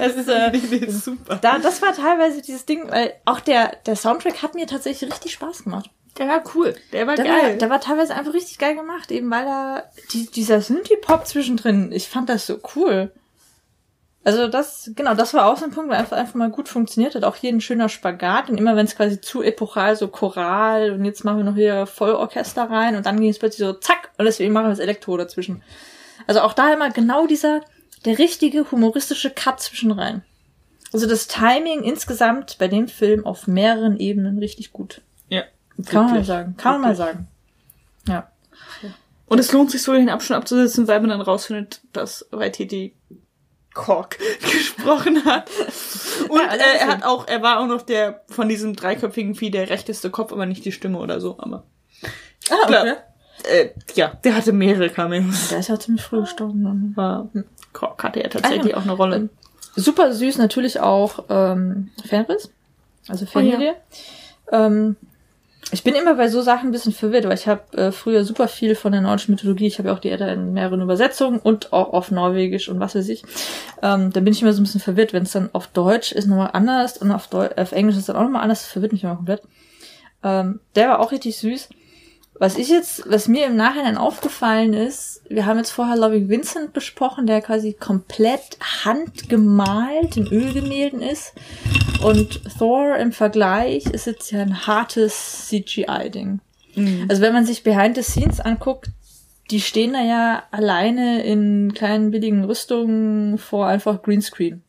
Es 0.00 0.16
ist, 0.16 0.28
äh, 0.28 0.50
nee, 0.52 0.62
nee, 0.70 0.90
super. 0.90 1.36
da, 1.40 1.58
das 1.58 1.80
war 1.82 1.94
teilweise 1.94 2.42
dieses 2.42 2.64
Ding, 2.66 2.90
weil 2.90 3.14
auch 3.24 3.40
der, 3.40 3.76
der 3.86 3.96
Soundtrack 3.96 4.42
hat 4.42 4.54
mir 4.54 4.66
tatsächlich 4.66 5.10
richtig 5.10 5.32
Spaß 5.32 5.64
gemacht. 5.64 5.90
Der 6.16 6.26
war 6.26 6.42
cool. 6.54 6.74
Der 6.92 7.06
war 7.06 7.14
Der 7.14 7.24
geil. 7.26 7.42
war, 7.42 7.50
der 7.52 7.70
war 7.70 7.80
teilweise 7.80 8.14
einfach 8.14 8.34
richtig 8.34 8.58
geil 8.58 8.74
gemacht, 8.74 9.10
eben 9.12 9.30
weil 9.30 9.44
da 9.44 9.84
die, 10.12 10.26
dieser 10.26 10.60
Synthie-Pop 10.60 11.26
zwischendrin, 11.26 11.92
ich 11.92 12.08
fand 12.08 12.28
das 12.28 12.46
so 12.46 12.58
cool. 12.74 13.12
Also 14.24 14.48
das, 14.48 14.90
genau, 14.96 15.14
das 15.14 15.32
war 15.32 15.46
auch 15.46 15.56
so 15.56 15.64
ein 15.64 15.70
Punkt, 15.70 15.92
der 15.92 15.98
einfach, 16.00 16.16
einfach 16.16 16.34
mal 16.34 16.50
gut 16.50 16.68
funktioniert 16.68 17.14
hat. 17.14 17.24
Auch 17.24 17.36
hier 17.36 17.52
ein 17.52 17.60
schöner 17.60 17.88
Spagat 17.88 18.50
und 18.50 18.58
immer 18.58 18.74
wenn 18.74 18.84
es 18.84 18.96
quasi 18.96 19.20
zu 19.20 19.42
epochal, 19.42 19.94
so 19.94 20.08
Choral 20.08 20.90
und 20.90 21.04
jetzt 21.04 21.24
machen 21.24 21.38
wir 21.38 21.44
noch 21.44 21.54
hier 21.54 21.86
Vollorchester 21.86 22.68
rein 22.68 22.96
und 22.96 23.06
dann 23.06 23.20
ging 23.20 23.30
es 23.30 23.38
plötzlich 23.38 23.66
so 23.66 23.74
zack 23.74 24.10
und 24.18 24.24
deswegen 24.24 24.52
machen 24.52 24.66
wir 24.66 24.70
das 24.70 24.80
Elektro 24.80 25.16
dazwischen. 25.16 25.62
Also 26.28 26.42
auch 26.42 26.52
da 26.52 26.72
immer 26.72 26.90
genau 26.90 27.26
dieser, 27.26 27.62
der 28.04 28.18
richtige 28.18 28.70
humoristische 28.70 29.30
Cut 29.30 29.60
zwischen 29.60 29.90
rein. 29.90 30.22
Also 30.92 31.06
das 31.08 31.26
Timing 31.26 31.82
insgesamt 31.82 32.56
bei 32.58 32.68
dem 32.68 32.86
Film 32.86 33.26
auf 33.26 33.46
mehreren 33.46 33.98
Ebenen 33.98 34.38
richtig 34.38 34.72
gut. 34.72 35.00
Ja. 35.28 35.42
Kann 35.86 35.94
man 35.94 36.04
mal 36.04 36.10
wirklich. 36.12 36.26
sagen. 36.26 36.56
Kann 36.56 36.72
man 36.72 36.80
mal 36.82 36.98
Wirklich. 36.98 37.14
sagen. 37.14 37.28
Ja. 38.08 38.30
Und 39.26 39.38
es 39.38 39.52
lohnt 39.52 39.70
sich 39.70 39.82
so, 39.82 39.92
den 39.92 40.08
Abstand 40.08 40.38
abzusetzen, 40.40 40.86
weil 40.86 41.00
man 41.00 41.10
dann 41.10 41.20
rausfindet, 41.20 41.80
dass 41.92 42.26
Waititi 42.30 42.94
Kork 43.74 44.18
gesprochen 44.40 45.24
hat. 45.24 45.50
Und 46.28 46.40
Ja, 46.40 46.54
äh, 46.54 46.78
er 46.80 46.88
hat 46.88 47.04
auch, 47.04 47.26
er 47.26 47.42
war 47.42 47.60
auch 47.60 47.66
noch 47.66 47.82
der 47.82 48.24
von 48.28 48.48
diesem 48.48 48.74
dreiköpfigen 48.76 49.34
Vieh 49.34 49.50
der 49.50 49.70
rechteste 49.70 50.10
Kopf, 50.10 50.32
aber 50.32 50.46
nicht 50.46 50.64
die 50.64 50.72
Stimme 50.72 50.98
oder 50.98 51.20
so. 51.20 51.38
Aber 51.38 51.64
Ah, 52.50 52.66
Klar. 52.66 52.96
Äh, 53.44 53.68
ja, 53.94 54.12
der 54.24 54.36
hatte 54.36 54.52
mehrere 54.52 54.88
Cameos. 54.90 55.48
Der 55.48 55.58
ist 55.58 55.68
ja 55.68 55.78
ziemlich 55.78 56.02
früh 56.02 56.20
gestorben. 56.20 56.64
dann. 56.64 56.92
War 56.96 57.28
Kork 57.72 58.02
hatte 58.02 58.22
er 58.22 58.30
tatsächlich 58.30 58.66
Ah, 58.66 58.68
ja. 58.70 58.76
auch 58.78 58.82
eine 58.82 58.92
Rolle. 58.92 59.28
Super 59.76 60.12
süß 60.12 60.38
natürlich 60.38 60.80
auch 60.80 61.24
ähm, 61.28 61.90
Fenris, 62.04 62.50
also 63.08 63.26
Familie. 63.26 63.76
ähm, 64.50 64.96
ich 65.70 65.84
bin 65.84 65.94
immer 65.94 66.14
bei 66.14 66.28
so 66.28 66.40
Sachen 66.40 66.70
ein 66.70 66.72
bisschen 66.72 66.92
verwirrt, 66.94 67.26
weil 67.26 67.34
ich 67.34 67.46
habe 67.46 67.76
äh, 67.76 67.92
früher 67.92 68.24
super 68.24 68.48
viel 68.48 68.74
von 68.74 68.90
der 68.90 69.02
nordischen 69.02 69.34
Mythologie, 69.34 69.66
ich 69.66 69.78
habe 69.78 69.88
ja 69.90 69.94
auch 69.94 69.98
die 69.98 70.10
Edda 70.10 70.28
in 70.32 70.54
mehreren 70.54 70.80
Übersetzungen 70.80 71.38
und 71.38 71.72
auch 71.74 71.92
auf 71.92 72.10
Norwegisch 72.10 72.68
und 72.70 72.80
was 72.80 72.94
weiß 72.94 73.08
ich. 73.10 73.22
Ähm, 73.82 74.10
da 74.12 74.20
bin 74.20 74.32
ich 74.32 74.40
immer 74.40 74.52
so 74.54 74.60
ein 74.60 74.64
bisschen 74.64 74.80
verwirrt, 74.80 75.12
wenn 75.12 75.24
es 75.24 75.32
dann 75.32 75.50
auf 75.52 75.66
Deutsch 75.68 76.10
ist 76.12 76.26
nochmal 76.26 76.50
anders 76.54 76.96
und 76.98 77.10
auf, 77.12 77.28
Deu 77.28 77.48
auf 77.56 77.72
Englisch 77.72 77.96
ist 77.98 78.08
dann 78.08 78.16
auch 78.16 78.22
nochmal 78.22 78.42
anders, 78.42 78.62
das 78.62 78.72
verwirrt 78.72 78.92
mich 78.92 79.04
immer 79.04 79.16
komplett. 79.16 79.42
Ähm, 80.24 80.60
der 80.74 80.88
war 80.88 81.00
auch 81.00 81.12
richtig 81.12 81.36
süß. 81.36 81.68
Was 82.38 82.56
ich 82.56 82.68
jetzt, 82.68 83.02
was 83.10 83.26
mir 83.26 83.46
im 83.46 83.56
Nachhinein 83.56 83.96
aufgefallen 83.96 84.72
ist, 84.72 85.22
wir 85.28 85.44
haben 85.44 85.58
jetzt 85.58 85.70
vorher 85.70 85.96
Loving 85.96 86.28
Vincent 86.28 86.72
besprochen, 86.72 87.26
der 87.26 87.40
quasi 87.40 87.72
komplett 87.72 88.58
handgemalt 88.84 90.16
in 90.16 90.28
Ölgemälden 90.28 91.02
ist. 91.02 91.32
Und 92.02 92.40
Thor 92.58 92.96
im 92.96 93.10
Vergleich 93.10 93.86
ist 93.86 94.06
jetzt 94.06 94.30
ja 94.30 94.40
ein 94.40 94.66
hartes 94.68 95.48
CGI-Ding. 95.48 96.40
Also 97.08 97.22
wenn 97.22 97.32
man 97.32 97.44
sich 97.44 97.64
Behind 97.64 97.96
the 97.96 98.02
Scenes 98.02 98.38
anguckt, 98.38 98.90
die 99.50 99.60
stehen 99.60 99.94
da 99.94 100.02
ja 100.02 100.44
alleine 100.52 101.24
in 101.24 101.72
kleinen 101.74 102.12
billigen 102.12 102.44
Rüstungen 102.44 103.38
vor 103.38 103.66
einfach 103.66 104.02
Greenscreen. 104.02 104.62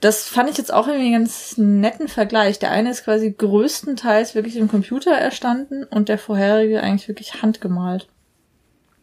Das 0.00 0.28
fand 0.28 0.50
ich 0.50 0.58
jetzt 0.58 0.72
auch 0.72 0.86
irgendwie 0.86 1.06
einen 1.14 1.24
ganz 1.24 1.56
netten 1.56 2.08
Vergleich. 2.08 2.58
Der 2.58 2.70
eine 2.70 2.90
ist 2.90 3.04
quasi 3.04 3.30
größtenteils 3.30 4.34
wirklich 4.34 4.56
im 4.56 4.68
Computer 4.68 5.12
erstanden 5.12 5.84
und 5.84 6.08
der 6.08 6.18
vorherige 6.18 6.82
eigentlich 6.82 7.08
wirklich 7.08 7.42
handgemalt. 7.42 8.08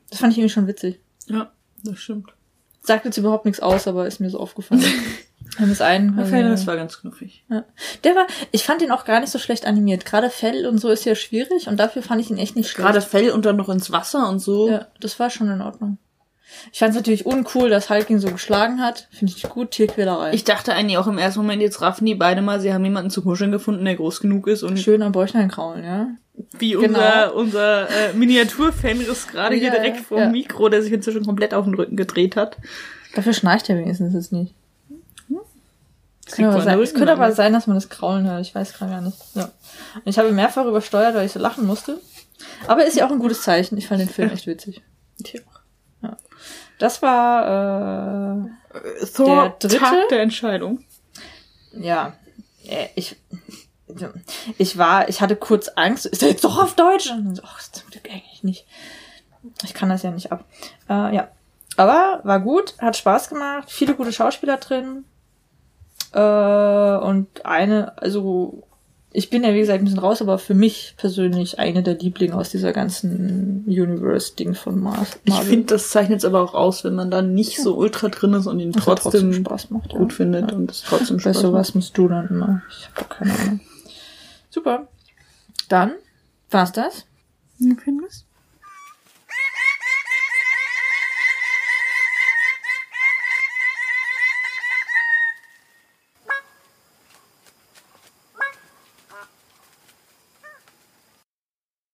Das 0.09 0.19
fand 0.19 0.33
ich 0.33 0.39
irgendwie 0.39 0.53
schon 0.53 0.67
witzig. 0.67 0.99
Ja, 1.27 1.51
das 1.83 1.99
stimmt. 1.99 2.33
Sagt 2.81 3.05
jetzt 3.05 3.17
überhaupt 3.17 3.45
nichts 3.45 3.59
aus, 3.59 3.87
aber 3.87 4.05
ist 4.05 4.19
mir 4.19 4.29
so 4.29 4.39
aufgefallen. 4.39 4.83
Wir 5.55 5.61
haben 5.61 5.69
das 5.69 5.81
einen. 5.81 6.25
Fell, 6.25 6.49
das 6.49 6.67
war 6.67 6.75
ganz 6.75 6.99
knuffig. 6.99 7.45
ja. 7.49 7.63
Der 8.03 8.15
war, 8.15 8.25
ich 8.51 8.63
fand 8.63 8.81
ihn 8.81 8.91
auch 8.91 9.05
gar 9.05 9.19
nicht 9.21 9.31
so 9.31 9.39
schlecht 9.39 9.65
animiert. 9.65 10.03
Gerade 10.03 10.29
Fell 10.29 10.65
und 10.65 10.79
so 10.79 10.89
ist 10.89 11.05
ja 11.05 11.15
schwierig 11.15 11.67
und 11.67 11.77
dafür 11.77 12.01
fand 12.01 12.19
ich 12.19 12.29
ihn 12.29 12.37
echt 12.37 12.55
nicht 12.55 12.69
schlecht. 12.69 12.85
Gerade 12.85 13.01
Fell 13.01 13.31
und 13.31 13.45
dann 13.45 13.55
noch 13.55 13.69
ins 13.69 13.91
Wasser 13.91 14.27
und 14.27 14.39
so. 14.39 14.69
Ja, 14.69 14.87
das 14.99 15.19
war 15.19 15.29
schon 15.29 15.49
in 15.49 15.61
Ordnung. 15.61 15.97
Ich 16.71 16.79
fand 16.79 16.91
es 16.91 16.95
natürlich 16.95 17.25
uncool, 17.25 17.69
dass 17.69 17.89
Hulk 17.89 18.09
ihn 18.09 18.19
so 18.19 18.29
geschlagen 18.29 18.81
hat. 18.81 19.07
Finde 19.11 19.33
ich 19.35 19.43
gut, 19.43 19.71
Tierquälerei. 19.71 20.33
Ich 20.33 20.43
dachte 20.43 20.73
eigentlich 20.73 20.97
auch 20.97 21.07
im 21.07 21.17
ersten 21.17 21.39
Moment, 21.41 21.61
jetzt 21.61 21.81
raffen 21.81 22.05
die 22.05 22.15
beide 22.15 22.41
mal, 22.41 22.59
sie 22.59 22.73
haben 22.73 22.83
jemanden 22.83 23.09
zu 23.09 23.21
kuscheln 23.23 23.51
gefunden, 23.51 23.83
der 23.85 23.95
groß 23.95 24.19
genug 24.21 24.47
ist 24.47 24.63
und 24.63 24.77
Schön 24.79 25.01
am 25.01 25.11
Bäuchlein 25.11 25.49
kraulen, 25.49 25.83
ja. 25.83 26.07
wie 26.57 26.71
Genau. 26.71 26.85
unser, 26.85 27.35
unser 27.35 27.89
äh, 27.89 28.13
Miniatur-Fenris 28.13 29.27
gerade 29.27 29.55
hier 29.55 29.67
Ja, 29.67 29.73
direkt 29.75 29.97
ja, 29.97 30.03
vor 30.03 30.17
dem 30.17 30.23
ja. 30.25 30.29
Mikro, 30.31 30.69
der 30.69 30.81
sich 30.81 30.91
inzwischen 30.93 31.25
komplett 31.25 31.53
auf 31.53 31.65
den 31.65 31.73
Rücken 31.73 31.97
gedreht 31.97 32.35
hat. 32.35 32.57
Dafür 33.15 33.33
schnarcht 33.33 33.69
er 33.69 33.77
wenigstens 33.77 34.13
jetzt 34.13 34.31
nicht. 34.31 34.53
Das 36.25 36.35
Könnte 36.35 36.51
aber, 36.53 36.61
sein, 36.63 36.79
es 36.81 36.93
könnte 36.95 37.11
aber 37.13 37.31
sein, 37.33 37.53
dass 37.53 37.67
man 37.67 37.77
das 37.77 37.89
Kraulen 37.89 38.27
hört. 38.27 38.41
Ich 38.41 38.55
weiß 38.55 38.73
gerade 38.73 38.91
gar 38.93 39.01
nicht. 39.01 39.15
Ja. 39.35 39.43
Und 39.43 40.07
ich 40.07 40.17
habe 40.17 40.31
mehrfach 40.31 40.65
übersteuert, 40.65 41.13
weil 41.13 41.27
ich 41.27 41.31
so 41.31 41.39
lachen 41.39 41.67
musste. 41.67 41.99
Aber 42.67 42.83
ist 42.83 42.97
ja 42.97 43.05
auch 43.05 43.11
ein 43.11 43.19
gutes 43.19 43.43
Zeichen. 43.43 43.77
Ich 43.77 43.87
fand 43.87 44.01
den 44.01 44.09
Film 44.09 44.29
echt 44.33 44.47
witzig. 44.47 44.81
Tja. 45.23 45.41
Das 46.79 47.01
war, 47.01 48.45
Äh, 48.75 49.05
Thor, 49.15 49.55
Der 49.61 49.69
dritte? 49.69 49.77
Tag 49.77 50.09
der 50.09 50.21
Entscheidung. 50.21 50.83
äh, 51.73 51.85
ja, 51.85 52.13
äh, 52.67 52.87
ich, 52.95 53.15
ich 54.57 54.77
war, 54.77 55.07
ich 55.09 55.21
hatte 55.21 55.35
kurz 55.35 55.69
Angst. 55.69 56.05
Ist 56.05 56.21
er 56.23 56.29
jetzt 56.29 56.43
doch 56.43 56.61
auf 56.61 56.75
Deutsch? 56.75 57.09
Und 57.11 57.35
so, 57.35 57.43
ach, 57.45 57.61
zum 57.71 57.89
Glück 57.89 58.09
eigentlich 58.11 58.43
nicht. 58.43 58.65
Ich 59.63 59.73
kann 59.73 59.89
das 59.89 60.03
ja 60.03 60.11
nicht 60.11 60.31
ab. 60.31 60.43
Äh, 60.89 61.15
ja. 61.15 61.27
Aber 61.77 62.21
war 62.23 62.39
gut, 62.39 62.73
hat 62.79 62.95
Spaß 62.97 63.29
gemacht, 63.29 63.69
viele 63.71 63.95
gute 63.95 64.11
Schauspieler 64.13 64.57
drin. 64.57 65.03
Äh, 66.13 66.19
und 66.97 67.45
eine, 67.45 67.97
also 68.01 68.63
ich 69.15 69.29
bin 69.29 69.43
ja 69.43 69.53
wie 69.53 69.59
gesagt 69.59 69.79
ein 69.79 69.85
bisschen 69.85 69.99
raus, 69.99 70.21
aber 70.21 70.37
für 70.37 70.53
mich 70.53 70.93
persönlich 70.97 71.57
eine 71.59 71.81
der 71.83 71.95
Lieblinge 71.95 72.35
aus 72.35 72.49
dieser 72.49 72.73
ganzen 72.73 73.63
Universe-Ding 73.65 74.53
von 74.55 74.79
Mars. 74.79 75.17
Ich 75.23 75.33
finde, 75.35 75.67
das 75.67 75.89
zeichnet 75.89 76.19
es 76.19 76.25
aber 76.25 76.41
auch 76.41 76.53
aus, 76.53 76.83
wenn 76.83 76.95
man 76.95 77.09
da 77.09 77.21
nicht 77.21 77.61
so 77.61 77.75
ultra 77.75 78.09
drin 78.09 78.33
ist 78.33 78.47
und 78.47 78.59
ihn 78.59 78.71
Dass 78.71 78.87
er 78.87 78.95
trotzdem, 78.95 79.33
Spaß 79.33 79.69
macht. 79.71 79.89
gut 79.89 80.13
findet 80.13 80.51
und 80.51 80.69
es 80.69 80.81
trotzdem 80.81 81.19
Spaß 81.19 81.35
macht. 81.35 81.41
sowas 81.41 81.75
musst 81.75 81.97
du 81.97 82.07
dann 82.07 82.27
immer. 82.27 82.61
Ich 82.69 82.89
habe 82.95 83.09
keine 83.09 83.33
Ahnung. 83.39 83.59
Super. 84.49 84.87
Dann 85.69 85.91
war's 86.51 86.71
das. 86.71 87.05
Findest? 87.83 88.24